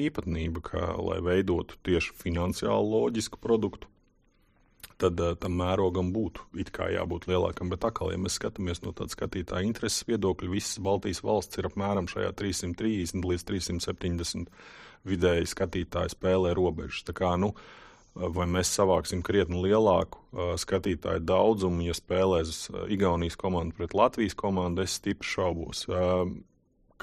[0.00, 3.90] īpatnība, ka, lai veidotu tieši finansiāli loģisku produktu,
[4.96, 7.68] tad tam mērogam būtu jābūt lielākam.
[7.68, 12.08] Bet, atkal, ja mēs skatāmies no tāda skatītāja intereses viedokļa, visas Baltijas valsts ir apmēram
[12.08, 14.48] šajā 330 līdz 370
[15.04, 17.04] vidēji skatītāju spēlē robežas.
[17.04, 17.83] Tā kā, nu, uh,
[18.14, 20.20] vai mēs savāksim krietni lielāku
[20.62, 25.86] skatītāju daudzumu, ja spēlēs Igaunijas komanda pret Latvijas komandu, es stipri šaubos.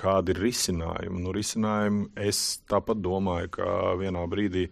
[0.02, 1.20] Kādi ir risinājumi?
[1.20, 3.68] Nu, risinājumi es tāpat domāju, ka
[4.00, 4.70] vienā brīdī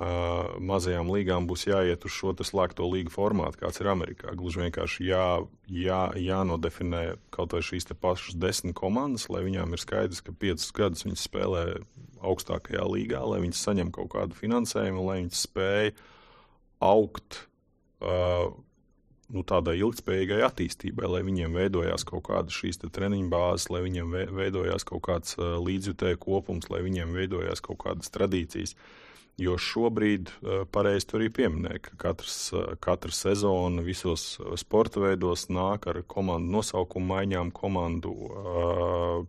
[0.00, 4.32] mazajām līgām būs jāiet uz šo slēgto līgu formātu, kāds ir Amerikā.
[4.32, 5.26] Gluži vienkārši jā,
[5.68, 7.02] jā, jānodefinē
[7.34, 11.64] kaut vai šīs pašas desmit komandas, lai viņām ir skaidrs, ka piecus gadus viņas spēlē
[12.26, 15.92] augstākajā līgā, lai viņas saņem kaut kādu finansējumu, lai viņas spēj
[16.84, 17.44] augt.
[18.00, 18.52] Uh,
[19.30, 24.86] nu, tādai ilgspējīgai attīstībai, lai viņiem veidojās kaut kādas šīs treniņu bāzes, lai viņiem veidojās
[24.88, 28.74] kaut kāds uh, līdzjutēju kopums, lai viņiem veidojās kaut kādas tradīcijas.
[28.74, 29.06] Uh,
[29.40, 35.00] Jo šobrīd, eh, pareizi tur arī pieminēja, ka katrs, eh, katra sezona visos eh, sporta
[35.00, 39.24] veidos nāk ar komandu nosaukumu maiņām, komandu uh,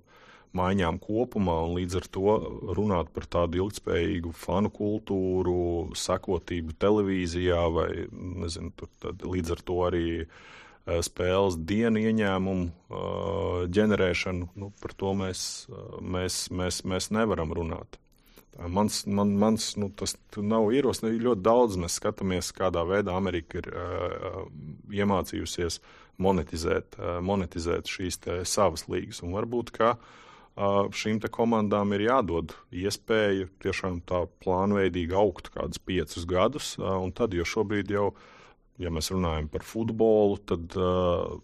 [0.58, 2.34] maiņām kopumā, un līdz ar to
[2.76, 5.56] runāt par tādu ilgspējīgu fanu kultūru,
[5.98, 8.90] sekotību televīzijā vai nezinu,
[9.24, 10.06] līdz ar to arī
[11.06, 15.44] spēles dienu ieņēmumu uh, ģenerēšanu, nu, par to mēs,
[16.02, 18.00] mēs, mēs, mēs nevaram runāt.
[18.68, 21.22] Mans, man, mans nu, tas nav ierosinājums.
[21.24, 24.42] Ļoti daudz mēs skatāmies, kādā veidā Amerika ir uh,
[24.92, 25.80] iemācījusies
[26.22, 29.22] monetizēt, uh, monetizēt šīs savas līgas.
[29.24, 30.18] Un varbūt ka, uh,
[30.58, 36.74] šīm komandām ir jādod iespēja tiešām tā plānveidīgi augt kādus piecus gadus.
[37.16, 38.12] Tad, jo šobrīd jau,
[38.82, 41.40] ja mēs runājam par futbolu, tad uh,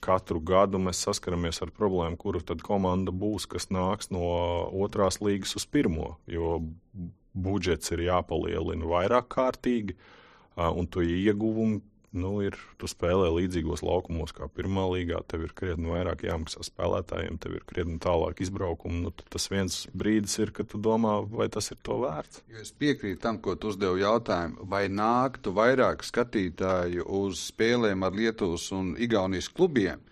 [0.00, 4.24] katru gadu mēs saskaramies ar problēmu, kuru tad komanda būs, kas nāks no
[4.82, 6.16] otrās līgas uz pirmo.
[6.26, 6.60] Jo
[7.34, 9.96] budžets ir jāpalielina vairāk kārtīgi,
[10.56, 11.80] un to ieguvumi
[12.16, 17.38] nu, ir, tu spēlē līdzīgos laukumos kā pirmā līgā, tev ir krietni vairāk jāmaksā spēlētājiem,
[17.42, 19.04] tev ir krietni tālāk izbraukumi.
[19.04, 22.42] Nu, tas viens brīdis ir, kad tu domā, vai tas ir to vērts.
[22.50, 28.16] Jo es piekrītu tam, ko tu uzdevi jautājumu, vai nāktu vairāk skatītāju uz spēlēm ar
[28.16, 30.02] Lietuvas un Igaunijas klubiem.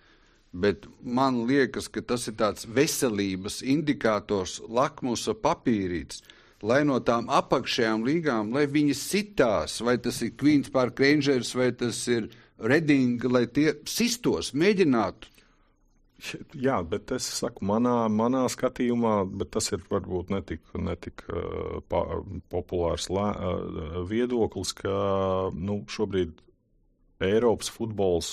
[0.49, 6.23] Bet man liekas, ka tas ir tāds veselības indikators, lakmusa papīrītis
[6.65, 11.71] lai no tām apakšējām līgām, lai viņi sitās, vai tas ir Queens Park Rangers, vai
[11.71, 12.29] tas ir
[12.59, 15.31] Redinga, lai tie sistos, mēģinātu
[16.59, 21.79] Jā, bet es saku, manā, manā skatījumā, bet tas ir varbūt netik, netik uh,
[22.51, 24.91] populārs lē, uh, viedoklis, ka
[25.55, 26.33] nu, šobrīd
[27.23, 28.31] Eiropas futbols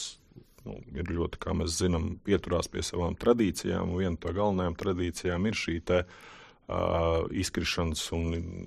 [0.66, 3.94] nu, ir ļoti, kā mēs zinām, pieturās pie savām tradīcijām.
[3.94, 6.35] Viena no galvenajām tradīcijām ir šī te, uh,
[6.66, 8.24] Uh, izkrišanas, un,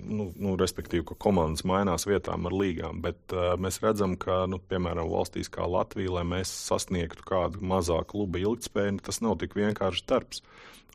[0.08, 3.02] nu, nu, respektīvi, ka komandas mainās vietām ar līgām.
[3.04, 8.14] Bet uh, mēs redzam, ka, nu, piemēram, valstīs kā Latvija, lai mēs sasniegtu kādu mazāku
[8.14, 10.40] klubu ilgspēju, tas nav tik vienkāršs darbs.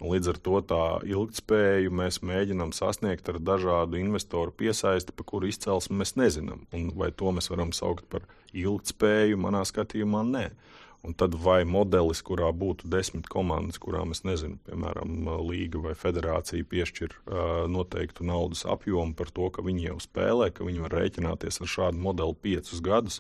[0.02, 6.02] Līdz ar to tā ilgspēju mēs mēģinām sasniegt ar dažādu investoru piesaisti, pa kuru izcelsmi
[6.02, 6.66] mēs nezinām.
[6.74, 10.48] Un vai to mēs varam saukt par ilgspēju, manā skatījumā, nē.
[10.50, 15.94] Uh, Un tad vai modelis, kurā būtu desmit komandas, kurām es nezinu, piemēram, līga vai
[15.98, 20.96] federācija piešķir uh, noteiktu naudas apjomu par to, ka viņi jau spēlē, ka viņi var
[20.98, 23.20] rēķināties ar šādu modeli piecus gadus.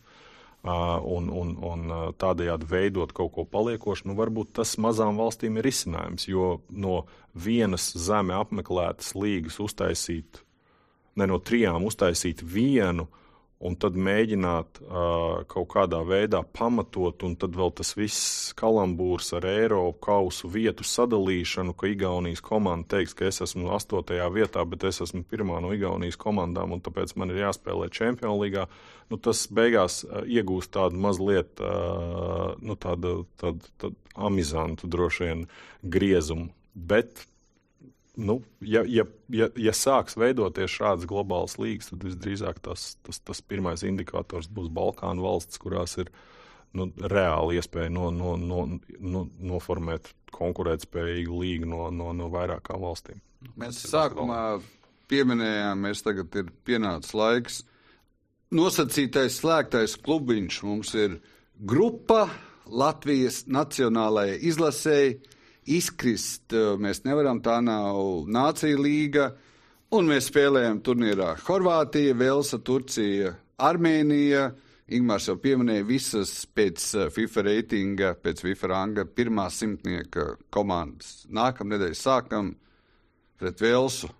[0.65, 5.67] Uh, un, un, un tādējādi veidot kaut ko paliekošu, nu, varbūt tas mazām valstīm ir
[5.69, 6.25] risinājums.
[6.25, 7.03] Jo no
[7.37, 10.41] vienas zeme apmeklētas līgas uztaisīt,
[11.21, 13.24] ne no trijām uztaisīt vienu, uh,
[13.63, 19.47] un tad mēģināt uh, kaut kādā veidā pamatot, un tad vēl tas viss kalambūrs ar
[19.47, 24.99] Eiropu kausu vietu sadalīšanu, ka Igaunijas komanda teiks, ka es esmu astotajā vietā, bet es
[25.05, 28.65] esmu pirmā no Igaunijas komandām, un tāpēc man ir jāspēlē Champions League.
[29.09, 35.47] Nu, tas beigās iegūst tādu mazliet uh, nu, tādu, tādu, tādu amizantu droši vien
[35.83, 36.49] griezumu.
[36.75, 37.23] Bet
[38.17, 43.41] nu, ja, ja, ja, ja sāks veidoties šādas globālas līgas, tad visdrīzāk tas, tas, tas
[43.41, 46.11] pirmais indikators būs Balkānu valsts, kurās ir
[46.75, 48.63] nu, reāli iespēja no, no, no,
[48.99, 53.21] no, noformēt konkurētspējīgu līgu no, no, no vairākām valstīm.
[53.59, 54.57] Mēs sākumā
[55.11, 57.61] pieminējām, mēs tagad ir pienācis laiks.
[58.55, 61.19] Nosacītais slēgtais klubiņš mums ir
[61.55, 62.25] grupa
[62.65, 65.17] Latvijas Nacionālajai izlasēji
[65.65, 69.31] izkrist eh, mēs nevaram, tā nav nācija līga.
[69.95, 74.49] Un mēs spēlējam turnīrā Horvātija, Velsa, Turcija, Armēnija.
[74.95, 81.23] Ingūns jau pieminēja visas pēc eh, FIFA reitinga, pēc FIFA ranga pirmā simtnieka komandas.
[81.29, 82.53] Nākamā nedēļa sākam
[83.39, 84.11] pret Velsu.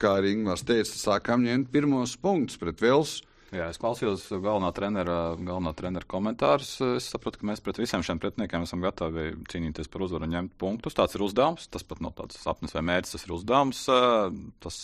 [0.00, 3.26] Kā arī Ingūns teica, sākam ņemt pirmos punktus pret Velsu.
[3.50, 6.76] Jā, es klausījos galvenā trenera, galvenā trenera komentārus.
[6.94, 10.52] Es sapratu, ka mēs pret visiem šiem pretiniekiem esam gatavi cīnīties par uzvaru un ņemt
[10.60, 10.94] punktus.
[10.94, 11.66] Tas ir uzdevums.
[11.74, 13.80] Tas pat nav tāds sapnis vai mērķis, tas ir uzdevums.
[14.62, 14.76] Tas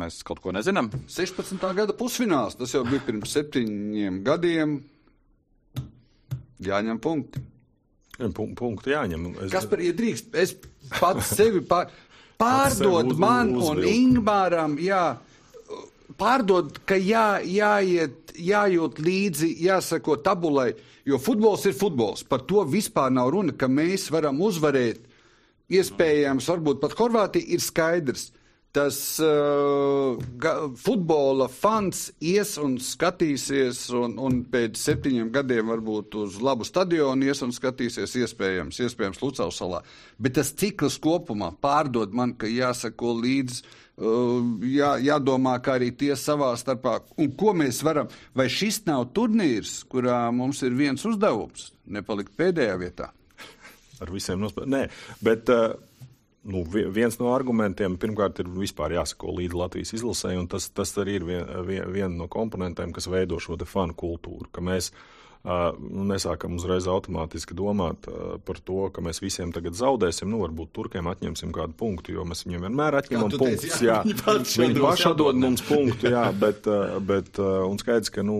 [0.00, 0.88] mēs kaut ko nezinām.
[1.12, 1.60] 16.
[1.76, 4.78] gada pusfināls, tas jau bija pirms septiņiem gadiem.
[6.64, 7.44] Jāņem punkti.
[8.32, 9.28] Punkti jāņem.
[9.44, 9.52] Es...
[9.52, 10.32] Kas par iedrīkst?
[10.40, 10.56] Es
[11.02, 11.92] pats sevi pār,
[12.40, 15.04] pārdod man uz, un Ingmāram, jā
[16.20, 20.72] pārdod, ka jā, jāiet, jājūt līdzi, jāsako tabulai,
[21.06, 22.24] jo futbols ir futbols.
[22.26, 25.04] Par to vispār nav runa, ka mēs varam uzvarēt.
[25.74, 28.28] Iespējams, varbūt pat Horvātija ir skaidrs.
[28.74, 36.40] Tas uh, ga, futbola fans ies un skatīsies, un, un pēc septiņiem gadiem varbūt uz
[36.42, 39.84] labu stadionu ies un skatīsies, iespējams, iespējams Lucavas salā.
[40.18, 43.62] Bet tas cikls kopumā pārdod man, ka jāsako līdzi
[43.94, 46.98] jā, jādomā, kā arī tie savā starpā.
[47.20, 48.10] Un ko mēs varam?
[48.34, 53.12] Vai šis nav turnīrs, kurā mums ir viens uzdevums- nepalikt pēdējā vietā?
[54.00, 54.68] Ar visiem nospēlēt.
[54.68, 54.88] Nē,
[55.22, 55.50] bet.
[56.44, 61.18] Nu, viens no argumentiem pirmkārt ir vispār jāsako līdzi Latvijas izlasē, un tas, tas arī
[61.20, 64.50] ir viena vien, vien no komponentiem, kas veido šo fanu kultūru.
[64.60, 65.13] Mēs uh,
[65.44, 68.06] nesākam uzreiz automātiski domāt
[68.46, 70.30] par to, ka mēs visiem tagad zaudēsim.
[70.32, 73.76] Nu, varbūt turkiem atņemsim kādu punktu, jo mēs viņiem vienmēr atņemam punktus.
[73.84, 74.00] Jā.
[74.64, 76.64] Viņi paši dod mums punktu, jā, bet,
[77.04, 78.38] bet un skaidrs, ka nu,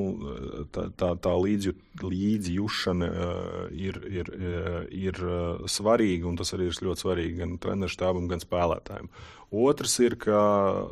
[0.72, 3.12] tā, tā, tā līdzi, līdzjūšana
[3.76, 4.32] ir, ir,
[4.88, 5.22] ir
[5.68, 9.12] svarīga, un tas arī ir ļoti svarīgi gan treneru štābam, gan spēlētājiem.
[9.54, 10.38] Otrs ir, ka,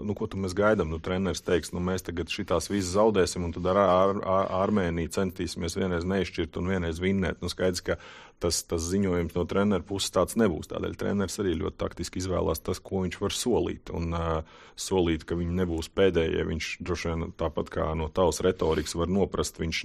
[0.07, 3.67] nu, ko mēs gaidām, nu, treneris teiks, nu, mēs tagad šitās visas zaudēsim, un tad
[3.73, 7.41] ar, ar, ar Armēniju centīsimies vienreiz neizšķirt un vienreiz vinnēt.
[7.43, 7.97] Nu, skaidrs, ka
[8.43, 10.71] tas, tas ziņojums no treneru puses tāds nebūs.
[10.73, 13.93] Tādēļ treneris arī ļoti taktiski izvēlās tas, ko viņš var solīt.
[13.95, 18.97] Un uh, solīt, ka viņi nebūs pēdējie, viņš droši vien tāpat kā no tavas retorikas
[18.99, 19.85] var noprast, viņš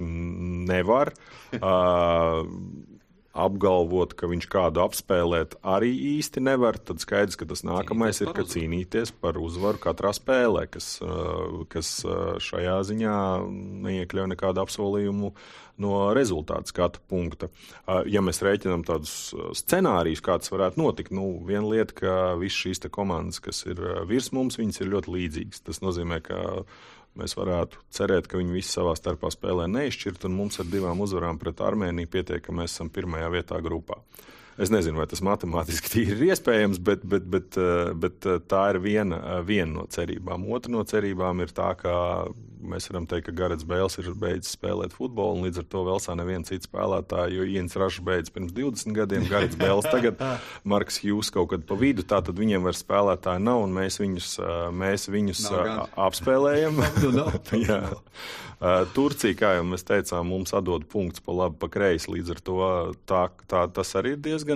[0.70, 1.14] nevar.
[1.58, 2.44] Uh,
[3.38, 8.44] apgalvot, ka viņš kādu apspēlēt arī īsti nevar, tad skaidrs, ka tas nākamais ir, ka
[8.48, 10.96] cīnīties par uzvaru katrā spēlē, kas,
[11.72, 11.94] kas
[12.48, 13.16] šajā ziņā
[13.86, 15.32] neiekļauj nekādu apsolījumu
[15.78, 17.48] no rezultātu skatu punkta.
[18.10, 19.30] Ja mēs rēķinām tādus
[19.60, 23.80] scenārijus, kāds varētu notikt, nu, viena lieta, ka visas šīs komandas, kas ir
[24.10, 25.62] virs mums, viņas ir ļoti līdzīgas.
[25.68, 26.40] Tas nozīmē, ka
[27.18, 31.40] mēs varētu cerēt, ka viņi visi savā starpā spēlē neizšķirt, un mums ar divām uzvarām
[31.40, 34.00] pret Armēniju pietiek, ka mēs esam pirmajā vietā grupā.
[34.58, 37.58] Es nezinu, vai tas matemātiski ir iespējams, bet, bet, bet,
[38.02, 40.48] bet tā ir viena, viena no cerībām.
[40.50, 41.92] Otra no cerībām ir tā, ka
[42.58, 46.16] mēs varam teikt, ka Garets Bēls ir beidzis spēlēt futbolu, un līdz ar to Velsā
[46.18, 50.20] neviens cits spēlētājs, jo Iens Rašs beidz pirms 20 gadiem, Garets Bēls tagad,
[50.68, 54.34] Marks Hjūs kaut kad pa vidu, tātad viņiem vairs spēlētāji nav, un mēs viņus,
[54.74, 55.46] mēs viņus
[56.08, 56.82] apspēlējam.
[57.68, 57.82] Jā.
[58.90, 62.56] Turcija, kā jau mēs teicām, mums atdod punktus pa labi, pa kreisi, līdz ar to
[63.06, 64.47] tā, tā, tas arī ir diezgan,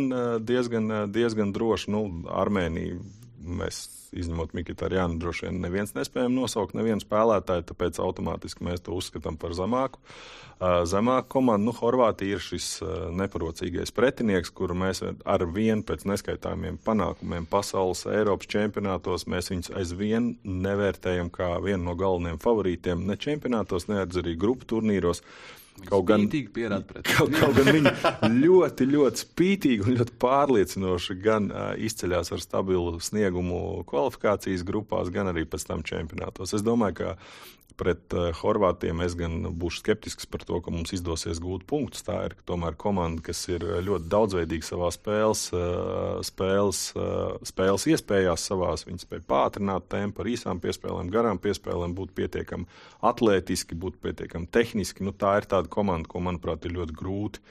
[0.45, 1.90] diezgan, diezgan droši.
[1.93, 3.01] Nu, Armēnija
[3.43, 9.38] mēs izņemot Mikitāriju, droši vien neviens nespējam nosaukt nevienu spēlētāju, tāpēc automātiski mēs to uzskatām
[9.40, 10.03] par zemāku.
[10.86, 12.66] Zemāku komandu, nu, Horvātija ir šis
[13.18, 20.36] neparocīgais pretinieks, kuru mēs ar vienu pēc neskaitāmiem panākumiem pasaules, Eiropas čempionātos, mēs viņus aizvien
[20.45, 25.24] nevērtējam kā vienu no galvenajiem favorītiem ne čempionātos, ne arī grupu turnīros.
[25.88, 26.26] Kaut gan,
[27.12, 27.92] kaut, kaut gan viņi
[28.42, 35.32] ļoti, ļoti spītīgi un ļoti pārliecinoši gan uh, izceļas ar stabilu sniegumu kvalifikācijas grupās, gan
[35.32, 36.54] arī pēc tam čempionātos.
[36.54, 37.16] Es domāju, ka
[37.78, 42.04] pret uh, Horvātiem es gan būšu skeptisks par to, ka mums izdosies gūt punktus.
[42.06, 48.46] Tā ir tomēr komanda, kas ir ļoti daudzveidīga savā spēles, uh, spēles, uh, spēles iespējās,
[48.50, 48.86] savās.
[48.88, 52.68] Viņi spēj pātrināt tempu ar īsām piespēlēm, garām piespēlēm, būt pietiekami
[53.12, 55.06] atletiski, būt pietiekami tehniski.
[55.06, 57.44] Nu, tā ir tāda komanda, ko, manuprāt, ir ļoti grūti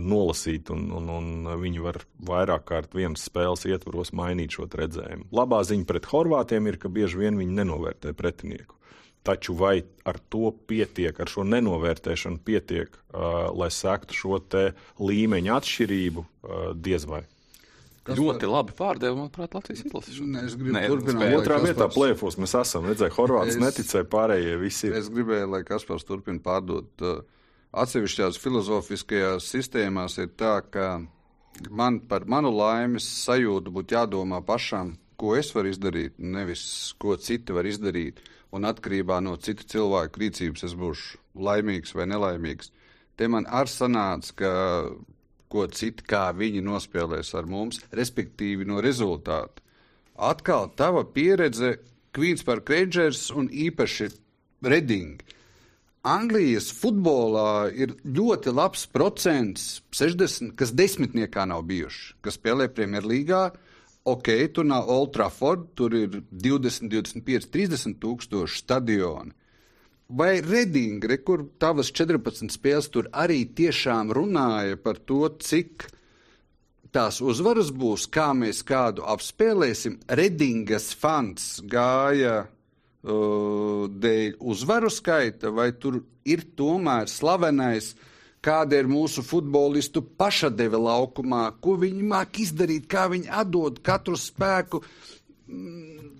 [0.00, 5.26] nolasīt, un, un, un viņi var vairāk kārt vienas spēles ietvaros mainīt šo redzējumu.
[5.34, 8.78] Labā ziņa pret Horvātiem ir, ka bieži vien viņi nenovērtē pretinieku.
[9.24, 14.40] Taču vai ar to pietiek, ar šo nenovērtēšanu pietiek, uh, lai sektu šo
[15.00, 17.22] līmeņa atšķirību, uh, diez vai.
[18.04, 18.50] Kas ļoti par...
[18.52, 20.12] labi pārdeva, manuprāt, Latvijas izlasi.
[20.42, 21.36] Es gribu turpināt.
[21.38, 21.94] Otrā vietā par...
[21.94, 22.84] plēfos mēs esam.
[22.90, 23.60] Redzēju, Horvāts es...
[23.62, 24.98] neticēja, pārējie visi ir.
[24.98, 27.06] Es gribēju, lai Kaspars turpina pārdot.
[27.74, 30.90] Atsevišķās filozofiskajās sistēmās ir tā, ka
[31.72, 37.56] man par manu laimes sajūtu būtu jādomā pašam, ko es varu izdarīt, nevis ko citi
[37.56, 38.20] var izdarīt
[38.54, 42.70] un atkarībā no citu cilvēku rīcības es būšu laimīgs vai nelaimīgs.
[43.18, 44.52] Te man arī sanāca, ka
[45.50, 49.62] ko citi kā viņi nospēlēs ar mums, respektīvi no rezultāta.
[50.14, 51.76] Atkal tava pieredze,
[52.14, 54.06] Queens par Rangers un īpaši
[54.62, 55.18] Reding.
[56.04, 63.48] Anglijas futbolā ir ļoti labs procents, 60, kas desmitniekā nav bijuši, kas spēlē Premjerlīgā,
[64.04, 69.32] ok, tur nav Old Trafford, tur ir 20, 25, 30 tūkstoši stadioni.
[70.14, 75.88] Vai Redingre, kur tavas 14 spēles tur arī tiešām runāja par to, cik
[76.92, 79.96] tās uzvaras būs, kā mēs kādu apspēlēsim?
[80.06, 88.10] Redingas fans gāja uh, dēļ uzvaru skaita, vai tur ir tomēr slavenais uh,
[88.44, 94.84] kāda ir mūsu futbolistu pašadeve laukumā, ko viņi māk izdarīt, kā viņi atdod katru spēku.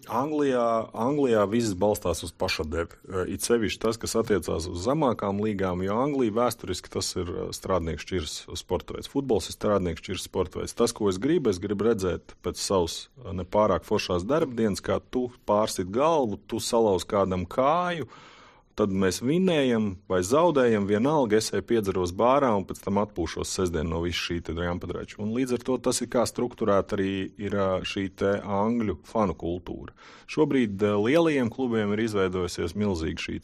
[0.04, 2.98] Anglijā, Anglijā viss balstās uz pašadevi.
[3.32, 8.34] It sevišķi tas, kas attiecās uz zemākām līgām, jo Anglija vēsturiski tas ir strādnieks šķirs
[8.60, 9.08] sporta veids.
[9.08, 10.76] Futbols ir strādnieks šķirs sporta veids.
[10.76, 15.88] Tas, ko es gribu, es gribu redzēt pēc savas nepārāk foršās darbdienas, kā tu pārsit
[15.94, 18.04] galvu, tu salauz kādam kāju.
[18.04, 18.30] Uh,
[18.78, 23.88] tad mēs vinējam vai zaudējam, vienalga es eju piedzeros bārā un pēc tam atpūšos sestdien
[23.90, 25.20] no visu šī rāmpadrača.
[25.22, 27.56] Un līdz ar to tas ir kā strukturēta arī ir
[27.86, 28.08] šī
[28.42, 29.94] angļu fanu kultūra.
[30.30, 33.38] Šobrīd lielajiem klubiem ir izveidojusies milzīga šī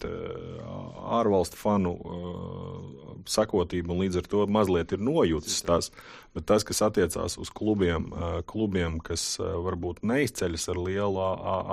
[1.20, 5.90] ārvalstu fanu uh, sakotība, un līdz ar to mazliet ir nojūtas tas.
[6.30, 8.04] Bet tas, kas attiecās uz klubiem,
[8.46, 11.24] klubiem kas varbūt neizceļas ar lielu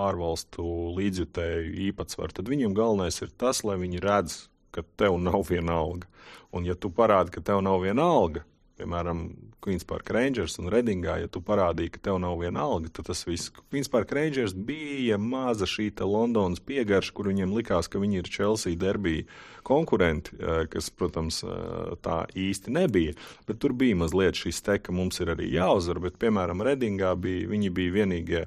[0.08, 0.66] ārvalstu
[0.98, 4.40] līdzjutēju īpatsvaru, tad viņiem galvenais ir tas, lai viņi redz,
[4.74, 6.10] ka tev nav viena alga.
[6.54, 8.42] Un, ja tu parādi, ka tev nav viena alga,
[8.82, 9.28] piemēram,
[9.64, 13.24] Queens Park Rangers un Redingā, ja tu parādīji, ka tev nav viena alga, tad tas
[13.28, 13.50] viss.
[13.72, 18.78] Queens Park Rangers bija maza šī Londonas piegarša, kur viņiem likās, ka viņi ir Chelsea
[18.78, 19.26] derbija
[19.68, 23.14] konkurenti, eh, kas, protams, eh, tā īsti nebija.
[23.48, 27.48] Bet tur bija mazliet šis te, ka mums ir arī jāuzvar, bet, piemēram, Redingā bija,
[27.48, 28.46] viņi bija vienīgie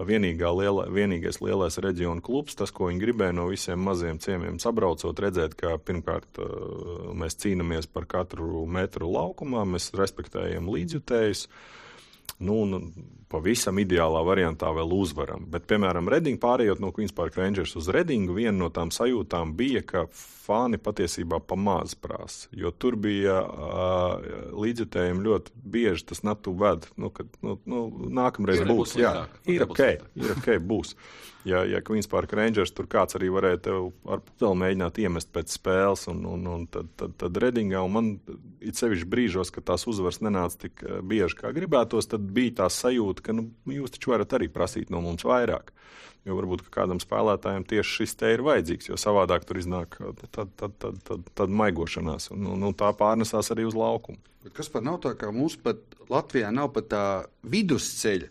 [0.00, 5.20] vienīgā liela, vienīgais lielais reģiona klubs, tas, ko viņi gribēja no visiem maziem ciemiemiem sabraucot,
[5.24, 6.40] redzēt, ka pirmkārt
[7.18, 11.46] mēs cīnāmies par katru metru laukumā, mēs respektējam līdzjutējus.
[12.42, 12.92] Nu, un
[13.32, 15.46] pavisam ideālā variantā vēl uzvaram.
[15.50, 19.82] Bet, piemēram, Redinga pārējot no Queen's Park Rangers uz Redingu, viena no tām sajūtām bija,
[19.86, 20.06] ka
[20.42, 22.50] fani patiesībā pamāz prasa.
[22.56, 26.88] Jo tur bija uh, līdzjutējumi ļoti bieži tas natu ved.
[27.00, 28.96] Nu, kad, nu, nu, nākamreiz Ir būs.
[28.98, 29.12] Jā,
[29.50, 29.84] ir ok,
[30.18, 30.96] ir ok, būs.
[31.48, 35.56] Ja, ja Queen's Park Rangers tur kāds arī varēja tev ar pudeli mēģināt iemest pēc
[35.56, 38.10] spēles, un, un, un tad, tad, tad Redingā, un man
[38.62, 43.21] it sevišķi brīžos, kad tās uzvaras nenāca tik bieži kā gribētos, tad bija tā sajūta,
[43.24, 45.72] ka nu, jūs taču varat arī prasīt no mums vairāk.
[46.22, 50.52] Jo varbūt kādam spēlētājam tieši šis te ir vajadzīgs, jo savādāk tur iznāk eh, tad,
[50.54, 54.20] tad, tad, tad, tad maigošanās, un, un, un tā pārnesās arī uz laukumu.
[54.42, 57.04] Bet kas par nav tā, ka mums pat Latvijā nav pat tā
[57.46, 58.30] vidusceļa.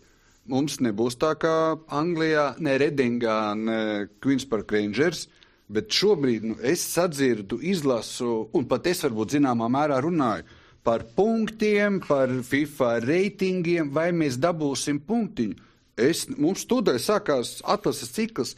[0.52, 1.54] Mums nebūs tā kā
[1.94, 3.78] Anglijā, ne Redingā, ne
[4.24, 5.28] Queen's Park Rangers.
[5.72, 10.44] Bet šobrīd nu, es sadzirdu, izlasu, un pat es varbūt zināmā mērā runāju
[10.86, 15.68] par punktiem, par FIFA reitingiem, vai mēs dabūsim punktiņu.
[16.02, 18.56] Es, mums tūdaļ sākās atlases cikls.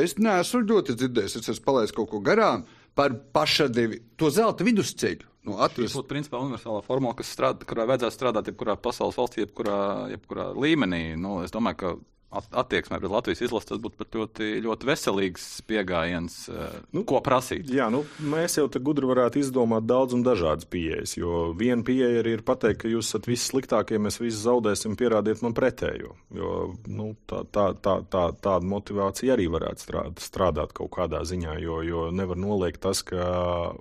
[0.00, 2.64] Es neesmu ļoti dzirdējis, es esmu palaidis kaut ko garām
[2.96, 5.28] par pašadevi, to zelta vidusceļu.
[5.44, 9.42] Nu, Tas atrast, būtu principā universālā formula, kas strādā, kurā vajadzētu strādāt jebkurā pasaules valstī,
[9.42, 9.78] jebkurā,
[10.14, 11.02] jebkurā līmenī.
[11.20, 11.90] Nu, es domāju, ka
[12.34, 16.38] attieksmē pret Latvijas izlasi tas būtu pat ļoti, ļoti veselīgs pieejams,
[16.94, 17.68] nu, ko prasīt.
[17.72, 21.16] Jā, nu, mēs jau te gudri varētu izdomāt daudz un dažādas pieejas.
[21.18, 25.56] Jo viena pieeja arī ir pateikt, ka jūs esat vissliktākie, mēs visi zaudēsim, pierādiet man
[25.56, 26.14] pretējo.
[26.34, 26.52] Jo
[26.90, 31.80] nu, tā, tā, tā, tā, tāda motivācija arī varētu strādāt, strādāt kaut kādā ziņā, jo,
[31.86, 33.74] jo nevar noliegt tas, ka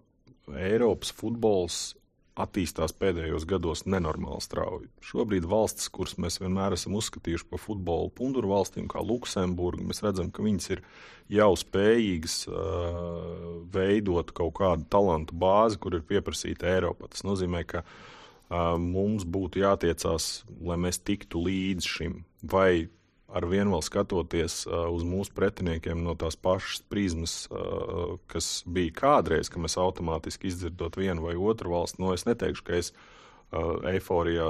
[0.54, 1.93] Eiropas futbols
[2.39, 4.88] attīstās pēdējos gados nenormāli strauji.
[5.05, 10.31] Šobrīd valstis, kuras mēs vienmēr esam uzskatījuši par futbola punduru valstīm, kā Luksemburga, mēs redzam,
[10.34, 10.81] ka viņas ir
[11.34, 12.57] jau spējīgas uh,
[13.73, 17.11] veidot kaut kādu talantu bāzi, kur ir pieprasīta Eiropa.
[17.13, 20.31] Tas nozīmē, ka uh, mums būtu jātiecās,
[20.65, 22.19] lai mēs tiktu līdz šim.
[22.41, 22.89] Vai
[23.34, 27.36] ar vienu vēl skatoties uz mūsu pretiniekiem no tās pašas prizmas,
[28.31, 32.77] kas bija kādreiz, ka mēs automātiski izdzirdot vienu vai otru valsti, no es neteikšu, ka
[32.79, 32.93] es
[33.89, 34.49] eiforijā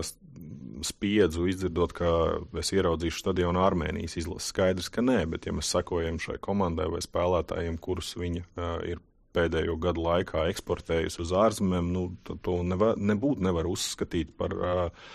[0.84, 2.12] spiedzu izdzirdot, ka
[2.60, 4.52] es ieraudzīšu stadionu Armēnijas izlasi.
[4.52, 9.02] Skaidrs, ka nē, bet ja mēs sekojam šai komandai vai spēlētājiem, kurus viņa uh, ir
[9.34, 12.08] pēdējo gadu laikā eksportējusi uz ārzemēm, nu,
[12.46, 15.06] to neva, nebūtu nevar uzskatīt par uh,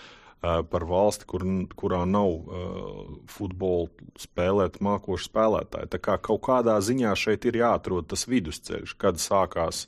[0.41, 1.43] par valsti, kur,
[1.75, 5.89] kurā nav uh, futbola spēlēt mākoši spēlētāji.
[5.91, 9.85] Tā kā kaut kādā ziņā šeit ir jāatrod tas vidusceļš, kad sākās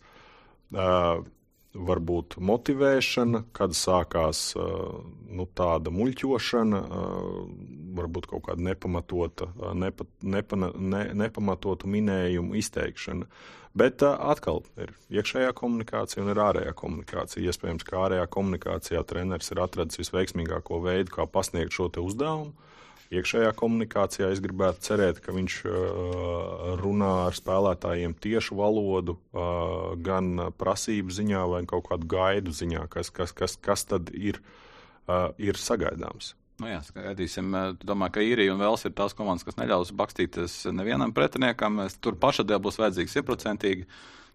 [0.76, 1.24] uh,
[1.74, 6.82] varbūt motivēšana, kad sākās nu, tāda muļķošana,
[7.98, 9.48] varbūt kaut kāda nepamatota,
[9.78, 13.30] nepa, nepana, ne, nepamatota minējumu izteikšana.
[13.78, 17.46] Bet atkal ir iekšējā komunikācija un ir ārējā komunikācija.
[17.48, 22.52] Iespējams, ka ārējā komunikācijā treneris ir atradis visveiksmīgāko veidu, kā pasniegt šo uzdevumu.
[23.12, 30.48] Iekšējā komunikācijā es gribētu cerēt, ka viņš uh, runā ar spēlētājiem tiešu valodu, uh, gan
[30.56, 34.40] prasību ziņā, vai kaut kādu gaidu ziņā, kas, kas, kas, kas tad ir,
[35.10, 36.38] uh, ir sagaidāms.
[36.62, 37.52] Nu, jā, skaidīsim.
[37.58, 41.82] Es domāju, ka īrija un Vels ir tās komandas, kas neļaus bakstīties nevienam pretiniekam.
[42.00, 43.88] Tur pašadēļ būs vajadzīgs simtprocentīgi.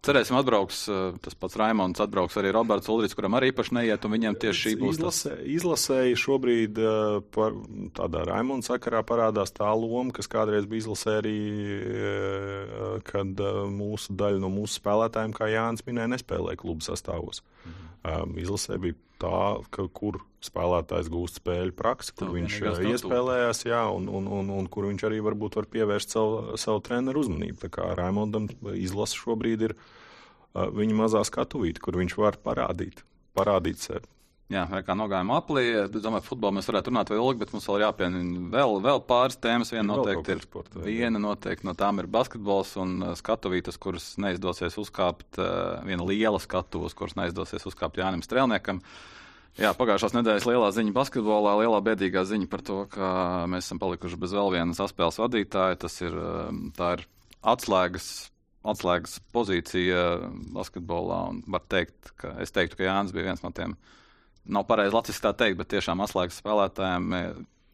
[0.07, 4.15] Cerēsim, atbrauks eh, tas pats Raimons, atbrauks arī Roberts Ulrichs, kuram arī īpaši neiet, un
[4.15, 5.01] viņam tieši šī būs.
[5.01, 5.23] Tas...
[5.25, 7.57] Izlase, izlasēji šobrīd uh, par,
[7.97, 11.37] tādā Raimonda sakarā parādās tā loma, kas kādreiz bija izlasē arī,
[11.83, 13.43] uh, kad
[13.73, 17.43] mūsu daļa no mūsu spēlētājiem, kā Jānis minēja, nespēlēja klubu sastāvos.
[17.65, 17.96] Mhm.
[18.07, 19.39] Um, izlasē bija tā,
[19.75, 22.91] ka, kur spēlētājs gūst spēļu praksi, kur Tā viņš statūta.
[22.93, 27.25] iespēlējās, jā, un, un, un, un kur viņš arī varbūt var pievērst savu, savu treneru
[27.25, 27.59] uzmanību.
[27.65, 28.47] Tā kā Raimondam
[28.77, 33.03] izlase šobrīd ir uh, viņa mazā skatuvīte, kur viņš var parādīt,
[33.35, 34.07] parādīt sevi.
[34.47, 35.65] Jā, kā nogājām aplī.
[35.91, 39.73] Domāju, futbolu mēs varētu runāt vēl ilgi, bet mums vēl jāpiemina vēl, vēl pāris tēmas.
[39.75, 44.79] Viena noteikti ir sporta viena noteikti no tām ir basketbols un uh, skatuvītas, kuras neizdosies
[44.79, 45.41] uzkāpt.
[45.43, 48.79] uh, Viena liela skatuves, kuras neizdosies uzkāpt Jānim Strēlniekam.
[49.59, 53.11] Jā, pagājušās nedēļas lielā ziņa basketbolā, lielā bēdīgā ziņa par to, ka
[53.51, 55.81] mēs esam palikuši bez vēl vienas saspēles vadītāja.
[55.89, 57.07] Tas ir, um, tā ir
[57.43, 58.09] atslēgas,
[58.63, 60.07] atslēgas pozīcija
[60.55, 61.21] basketbolā.
[61.51, 63.75] Var teikt, ka es teiktu, ka Jānis bija viens no tiem.
[64.47, 67.15] Nav pareizi latviešu tā teikt, bet tiešām atslēgas spēlētājiem.
[67.15, 67.23] e,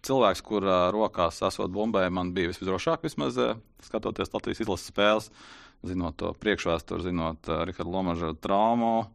[0.03, 3.53] Cilvēks, kurā rokās esot bumbē, man bija visdrošāk, vismaz e,
[3.87, 5.29] skatoties Latvijas izlases spēles,
[5.87, 9.07] zinot to priekšvēsturi, zinot uh, Rihardu Lomaža traumu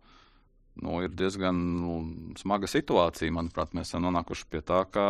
[0.82, 1.96] nu, ir diezgan nu,
[2.40, 3.34] smaga situācija.
[3.34, 5.08] Manuprāt, mēs esam nonākuši pie tā, ka,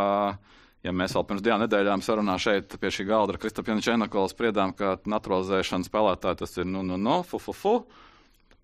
[0.85, 4.75] ja mēs vēl pirms divām nedēļām sarunā šeit pie šī galda ar Kristapinu Čenakovu spriedām,
[4.77, 7.77] ka naturalizēšana spēlētāji tas ir nu, nu, nu, fu, fu, fu.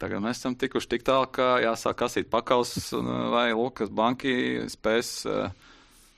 [0.01, 5.11] Tagad mēs esam tikuši tik tālu, ka jāsāk kasīt pakaus, un, vai Lukas Banki spēs
[5.29, 5.51] uh,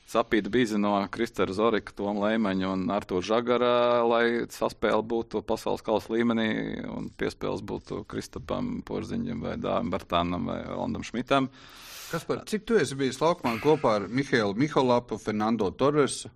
[0.09, 6.13] sapīta bija no Kristera Zorika, Toma Leimaņa un Artur Žagara, lai saspēle būtu pasaules kausa
[6.13, 6.47] līmenī
[6.87, 11.49] un piespēles būtu Kristapam Porziņam vai Dāvim Bartānam vai Landam Šmitam.
[12.11, 16.31] Kas par cik tu esi bijis laukumā kopā ar Mihēlu Miholapu, Fernando Torresu?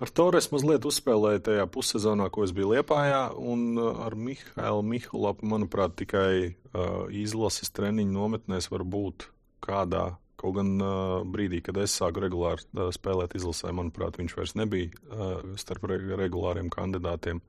[0.00, 5.98] Ar Torres mazliet uzspēlēju tajā pussezonā, ko es biju Liepājā, un ar Mihālu Miholapu, manuprāt,
[6.00, 9.28] tikai uh, izlases treniņu nometnēs var būt
[9.60, 14.54] kādā Kaut gan uh, brīdī, kad es sāku regulāri uh, spēlēt izlasē, manuprāt, viņš vairs
[14.56, 17.42] nebija uh, starp re regulāriem kandidātiem.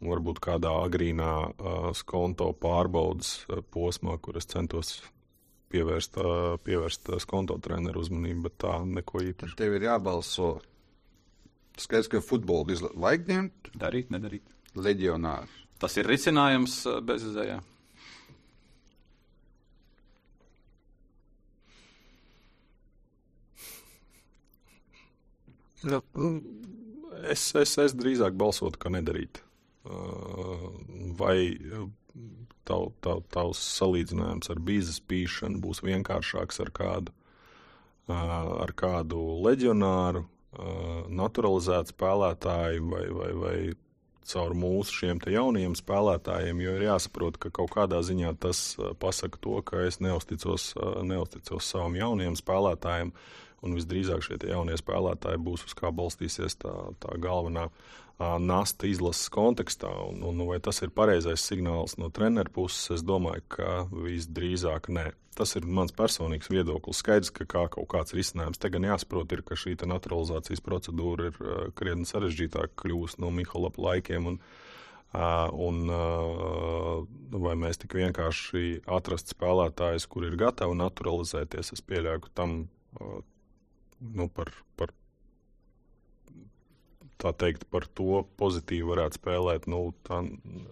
[0.00, 4.94] Un varbūt kādā agrīnā uh, skonto pārbaudas uh, posmā, kur es centos
[5.72, 9.58] pievērst, uh, pievērst uh, skonto treneru uzmanību, bet tā neko īpaši.
[9.60, 10.54] Tev ir jābalso.
[11.80, 12.90] Skaidrs, ka futbolu izla...
[12.94, 13.70] vajag ņemt.
[13.80, 14.50] Darīt, nedarīt.
[14.78, 15.62] Leģionāri.
[15.82, 17.60] Tas ir risinājums bez izējā.
[25.84, 29.42] Es, es, es drīzāk balsotu, ka nedarīt.
[29.84, 30.70] Uh,
[31.18, 31.58] vai
[32.64, 37.12] tav, tav, tavs salīdzinājums ar bīzes pīšanu būs vienkāršāks ar kādu,
[38.08, 40.24] uh, ar kādu leģionāru,
[40.54, 43.56] uh, naturalizētu spēlētāju vai, vai, vai
[44.24, 48.62] caur mūsu šiem jaunajiem spēlētājiem, jo ir jāsaprot, ka kaut kādā ziņā tas
[49.02, 50.72] pasaka to, ka es neusticos,
[51.04, 53.12] neusticos savam jaunajam spēlētājam.
[53.12, 58.86] Uh, un visdrīzāk šie jaunie spēlētāji būs uz kā balstīsies tā, tā galvenā uh, nasta
[58.86, 59.90] izlases kontekstā.
[60.10, 62.90] Un, un, vai tas ir pareizais signāls no treneru puses?
[62.98, 65.10] Es domāju, ka visdrīzāk nē.
[65.34, 67.00] Tas ir mans personīgs viedoklis.
[67.02, 71.40] Skaidrs, ka kā kaut kāds risinājums te gan jāsaprot, ir, ka šī naturalizācijas procedūra ir
[71.42, 74.34] uh, krietni sarežģītāka kļūst no Mihola laikiem.
[74.34, 74.40] Un,
[75.14, 77.04] Uh, un, uh,
[77.38, 82.56] vai mēs tik vienkārši atrast spēlētājus, kur ir gatavi naturalizēties, es pieļauju, ka tam
[84.00, 84.92] nu, par, par,
[87.24, 89.68] tā teikt, par to pozitīvi varētu spēlēt.
[89.70, 90.20] Nu, tā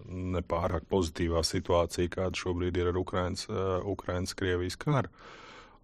[0.07, 3.47] nepārāk pozitīvā situācija, kāda šobrīd ir ar Ukraiņas,
[3.95, 5.11] Ukraiņas Krievijas karu.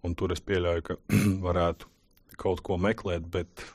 [0.06, 0.98] Un tur es pieļauju, ka
[1.48, 1.90] varētu
[2.40, 3.66] kaut ko meklēt, bet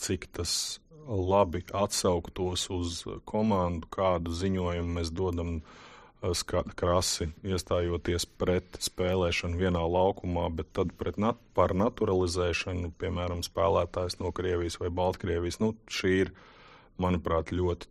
[0.00, 5.82] cik tas labi atsauktos uz komandu, kādu ziņojumu mēs dodam uh,
[6.76, 14.32] krasi iestājoties pret spēlēšanu vienā laukumā, bet tad pret nat par naturalizēšanu, piemēram, spēlētājs no
[14.32, 15.60] Krievijas vai Baltkrievijas.
[15.60, 16.32] Nu, šī ir,
[17.00, 17.90] manuprāt, ļoti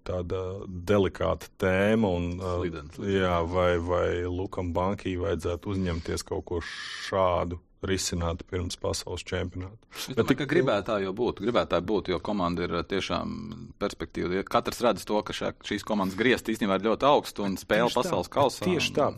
[0.88, 2.10] delikāta tēma.
[2.10, 2.98] Un, Slidens.
[2.98, 9.80] jā, vai, vai Lukam Bankī vajadzētu uzņemties kaut ko šādu risināti pirms pasaules čempionāta.
[9.94, 13.34] Es domāju, ka gribētāji jau būtu, gribētāji būtu, jo komanda ir uh, tiešām
[13.82, 14.44] perspektīva.
[14.48, 18.00] Katrs redz to, ka šā, šīs komandas griezti īstenībā ir ļoti augstu un spēle tieši
[18.00, 18.68] pasaules kausā.
[18.68, 19.10] Tieši tā,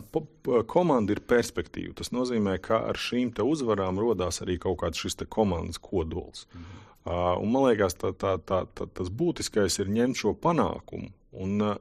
[0.70, 1.94] komanda ir perspektīva.
[1.98, 6.46] Tas nozīmē, ka ar šīm uzvarām rodās arī kaut kāds šis komandas kodols.
[6.54, 6.82] Mhm.
[7.06, 11.60] Uh, un man liekas, tā, tā, tā, tā, tas būtiskais ir ņemt šo panākumu un
[11.62, 11.76] uh,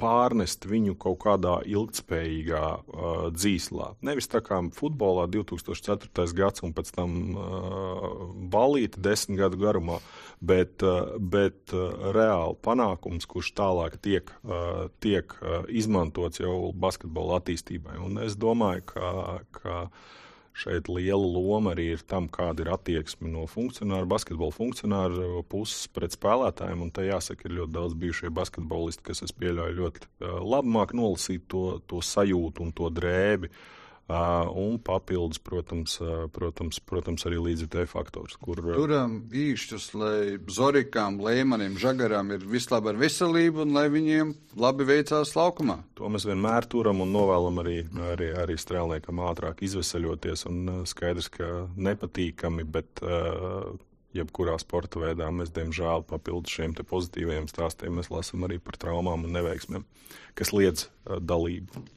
[0.00, 3.92] pārnest viņu kaut kādā ilgspējīgā uh, dzīslā.
[4.04, 6.26] Nevis tā kā futbolā 2004.
[6.36, 8.08] gads un pēc tam uh,
[8.54, 10.00] balīti desmit gadu garumā,
[10.40, 17.40] bet, uh, bet uh, reāli panākums, kurš tālāk tiek, uh, tiek uh, izmantots jau basketbola
[17.40, 18.00] attīstībai.
[18.02, 19.14] Un es domāju, ka,
[19.54, 20.12] ka uh,
[20.54, 26.14] šeit liela loma arī ir tam, kāda ir attieksme no funkcionāru, basketbola funkcionāru puses pret
[26.14, 26.84] spēlētājiem.
[26.86, 30.10] Un te jāsaka, ir ļoti daudz bijušie basketbolisti, kas es pieļauju ļoti
[30.54, 33.50] labi māk nolasīt to, to sajūtu un to drēbi.
[33.50, 35.94] Uh, Un papildus, protams,
[36.36, 38.36] protams, protams arī līdzekļu faktors.
[38.36, 38.60] Kur...
[38.60, 40.18] Turam īšķus, lai
[40.52, 45.78] Zorikām, Lēmanim, Žagaram ir vislabāk ar veselību un lai viņiem labi veicās laukumā.
[45.96, 47.78] To mēs vienmēr turam un novēlam arī,
[48.12, 50.44] arī, arī strēlniekam ātrāk izvesaļoties.
[50.52, 53.72] Un skaidrs, ka nepatīkami, bet uh,
[54.14, 59.32] jebkurā sporta veidā mēs, diemžēl, papildus šiem pozitīviem stāstiem, mēs lasām arī par traumām un
[59.40, 59.88] neveiksmēm,
[60.36, 61.88] kas liedz dalību.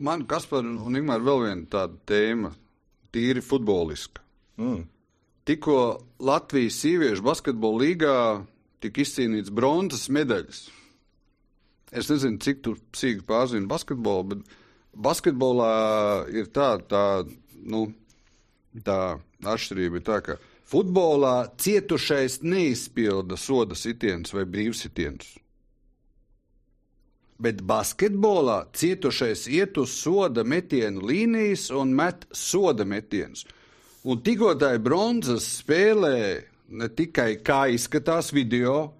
[0.00, 2.54] Man, Kaspar, un Ingūna, vēl viena tāda tēma,
[3.12, 4.22] tīri futboliska.
[4.60, 4.84] Mm.
[5.48, 5.76] Tikko
[6.24, 8.14] Latvijas sieviešu basketbola līgā
[8.80, 10.62] tika izcīnīts bronzas medaļas.
[11.90, 14.54] Es nezinu, cik tu sīki pārzini basketbolu, bet
[14.94, 15.72] basketbolā
[16.32, 17.04] ir tā, tā,
[17.66, 17.88] nu,
[18.86, 19.00] tā
[19.42, 20.38] atšķirība, ir tā, ka
[20.70, 25.39] futbolā cietušais neizpilda soda sitienus vai brīvsitienus
[27.40, 33.46] bet basketbolā cietušais iet uz soda metienu līnijas un met soda metienus.
[34.04, 36.16] Un tikko tā ir bronzas spēlē,
[36.72, 38.92] ne tikai kā izskatās video,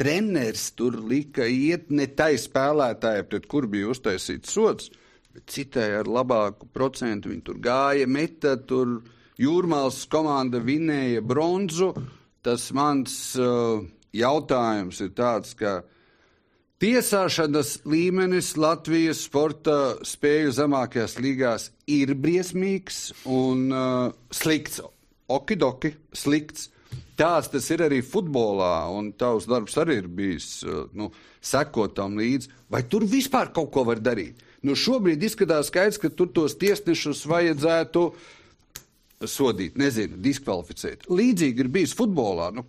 [0.00, 4.90] treneris tur lika iet ne tai spēlētāji, pret kur bija uztaisīts sods,
[5.32, 7.30] bet citai ar labāku procentu.
[7.32, 9.00] Viņi tur gāja, meta tur
[9.40, 11.88] Jūrmālas komanda vinēja bronzu.
[12.44, 13.80] Tas mans uh,
[14.14, 15.80] jautājums ir tāds, ka
[16.84, 24.82] tiesāšanas līmenis Latvijas sporta spēju zemākajās līgās ir briesmīgs un uh, slikts.
[25.32, 26.68] Okidoki, slikts.
[27.16, 31.08] Tāds tas ir arī futbolā, un tavs darbs arī ir bijis uh, nu,
[31.40, 32.52] sekot tam līdzi.
[32.68, 34.44] Vai tur vispār kaut ko var darīt?
[34.60, 38.04] Nu, šobrīd izskatās skaidrs, ka tur tos tiesnešus vajadzētu
[39.24, 41.08] sodīt, nezinu, diskvalificēt.
[41.08, 42.52] Līdzīgi ir bijis futbolā.
[42.52, 42.68] Nu,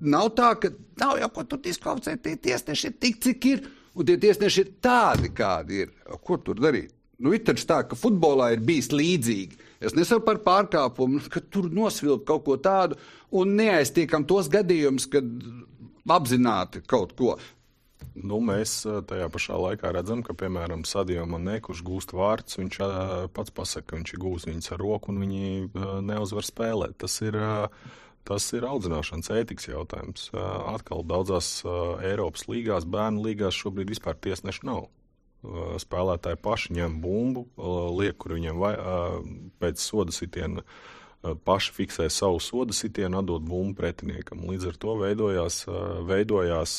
[0.00, 0.70] nav tā, ka
[1.00, 2.22] nav jau ko tur diskvalificēt.
[2.24, 3.66] Tie tiesneši ir tik, cik ir,
[3.98, 5.92] un tie tiesneši ir tādi, kādi ir.
[6.24, 6.94] Ko tur darīt?
[7.18, 9.58] Nu, ir taču tā, ka futbolā ir bijis līdzīgi.
[9.82, 12.98] Es nesaku par pārkāpumu, ka tur nosvilp kaut ko tādu
[13.34, 15.26] un neaiztiekam tos gadījumus, kad
[16.14, 17.36] apzināti kaut ko.
[18.18, 18.80] Nu, mēs
[19.10, 22.78] tajā pašā laikā redzam, ka, piemēram, Sadio Manē, kurš gūst vārdus, viņš
[23.34, 25.50] pats pasaka, ka viņš ir gūs viņus ar roku un viņi
[26.06, 26.96] neuzvar spēlēt.
[27.02, 27.38] Tas ir,
[28.28, 30.28] tas ir audzināšanas ētikas jautājums.
[30.36, 31.62] Atkal daudzās
[32.04, 34.86] Eiropas līgās, bērnu līgās šobrīd vispār tiesneši nav.
[35.78, 37.46] Spēlētāji paši ņem bumbu,
[37.96, 38.74] liek, kur viņiem vai,
[39.62, 40.66] pēc soda sitiena
[41.46, 44.44] paši fiksē savu soda sitienu, atdot bumbu pretiniekam.
[44.50, 45.64] Līdz ar to veidojās,
[46.06, 46.76] veidojās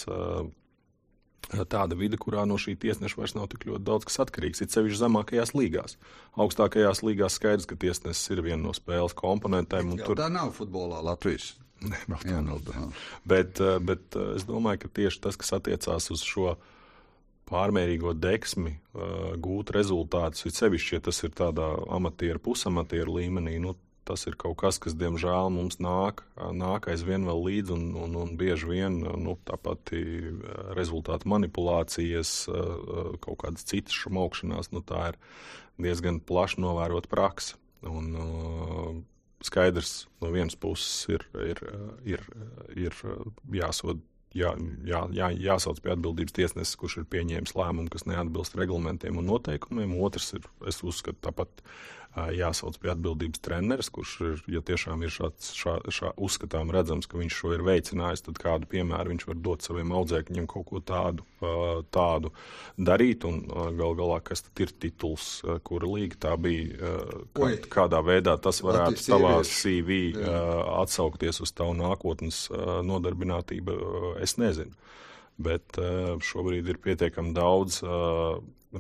[1.47, 4.61] tāda vide, kurā no šī tiesneša vairs nav tik ļoti daudz kas atkarīgs.
[4.61, 5.97] Ir sevišķi zemākajās līgās.
[6.39, 9.95] Augstākajās līgās skaidrs, ka tiesnesis ir viena no spēles komponentēm.
[10.03, 10.19] Tur...
[10.19, 11.55] Tā nav futbolā Latvijas.
[11.89, 11.95] Ne,
[12.27, 12.75] Jā, nav tā.
[13.23, 16.57] Bet, eh, bet eh, es domāju, ka tieši tas, kas attiecās uz šo
[17.47, 23.55] pārmērīgo deksmi, eh, gūt rezultātus, ir sevišķi, ja tas ir tādā amatieru, pusamatieru līmenī.
[23.63, 23.77] Nu,
[24.09, 28.33] tas ir kaut kas, kas, diemžēl, mums nāk, nāk aizvien vēl līdzi, un, un, un
[28.39, 29.93] bieži vien nu, tāpat
[30.77, 32.33] rezultātu manipulācijas,
[33.23, 35.21] kaut kādas citas šumaukšanās, nu, tā ir
[35.79, 37.61] diezgan plaši novērot praksa.
[37.87, 38.11] Un,
[39.45, 41.61] skaidrs, no vienas puses ir, ir,
[42.03, 42.25] ir,
[42.75, 42.95] ir
[43.55, 44.01] jāsod
[44.35, 44.51] jā,
[44.85, 49.95] jā, jā, jāsauc pie atbildības tiesnesis, kurš ir pieņēmis lēmumu, kas neatbilst reglamentiem un noteikumiem.
[50.05, 51.63] Otrs ir, es uzskatu, tāpat
[52.17, 57.19] jāsauc pie atbildības treneris, kurš ir, ja tiešām ir šāds šā, šā uzskatām redzams, ka
[57.19, 61.25] viņš šo ir veicinājis, tad kādu piemēru viņš var dot saviem audzēkņiem kaut ko tādu,
[61.93, 62.33] tādu
[62.77, 63.27] darīt.
[63.29, 63.43] Un
[63.77, 65.29] gal galā, kas tad ir tituls,
[65.67, 66.95] kura līga tā bija,
[67.37, 70.01] kā, kādā veidā tas varētu tavā CV
[70.79, 72.47] atsaukties uz tavu nākotnes
[72.89, 73.79] nodarbinātību,
[74.25, 74.73] es nezinu.
[75.39, 75.77] Bet
[76.25, 77.79] šobrīd ir pietiekami daudz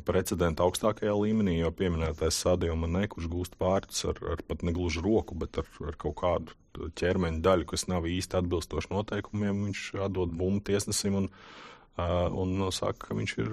[0.05, 5.01] precedenta augstākajā līmenī, jo pieminētais Sadio Manē, kurš gūst vārdus ar, ar pat ne gluži
[5.01, 10.35] roku, bet ar, ar kaut kādu ķermeņa daļu, kas nav īsti atbilstoši noteikumiem, viņš atdod
[10.37, 13.49] bumbu tiesnesim un, uh, un saka, ka viņš ir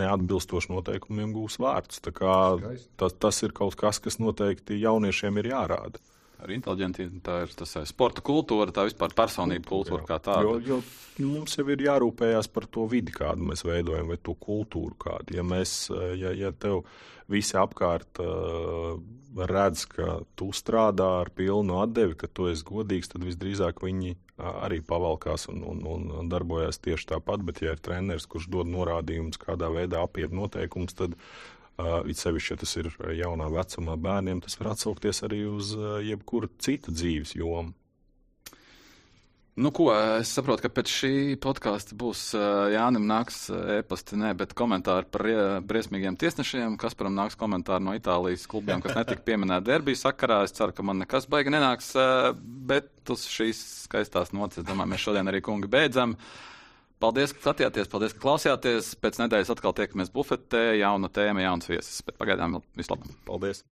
[0.00, 2.02] neatbilstoši noteikumiem gūs vārdus.
[2.02, 6.02] Tas, tas ir kaut kas, kas noteikti jauniešiem ir jārāda
[6.42, 7.06] ar inteliģenti.
[7.26, 10.56] Tā ir tas sporta kultūra, tā vispār personība kultūra kā tāda.
[10.64, 10.80] Jo,
[11.20, 15.36] jo mums jau ir jārūpējas par to vidi, kādu mēs veidojam, vai to kultūru kādu.
[15.38, 15.88] Ja, mēs,
[16.18, 16.84] ja, ja tev
[17.30, 18.98] visi apkārt uh,
[19.36, 24.80] redz, ka tu strādā ar pilnu atdevi, ka tu esi godīgs, tad visdrīzāk viņi arī
[24.86, 27.44] pavalkās un, un, un darbojas tieši tāpat.
[27.46, 31.16] Bet, ja ir treneris, kurš dod norādījumus, kādā veidā apiet noteikumus, tad
[32.08, 36.50] it sevišķi, ja tas ir jaunā vecumā bērniem, tas var atsaukties arī uz uh, jebkuru
[36.60, 37.74] citu dzīves jomu.
[39.60, 44.54] Nu, ko, es saprotu, ka pēc šī podkāsta būs uh, Jānis nāks e-pasta, ne, bet
[44.56, 45.26] komentāri par
[45.66, 46.78] briesmīgiem tiesnešiem.
[46.80, 50.44] Kasparam nāks komentāri no Itālijas klubiem, kas netika pieminēti derbijas sakarā.
[50.46, 51.90] Es ceru, ka man nekas baigi nenāks,
[52.70, 56.16] bet uz šīs skaistās nocis, domāju, mēs šodien arī kungi beidzam.
[57.00, 58.90] Paldies, ka skatījāties, paldies, ka klausījāties.
[59.00, 62.02] Pēc nedēļas atkal tiekamies bufetē, jauna tēma, jauns viesis.
[62.04, 63.08] Bet pagaidām vislabāk.
[63.24, 63.64] Paldies!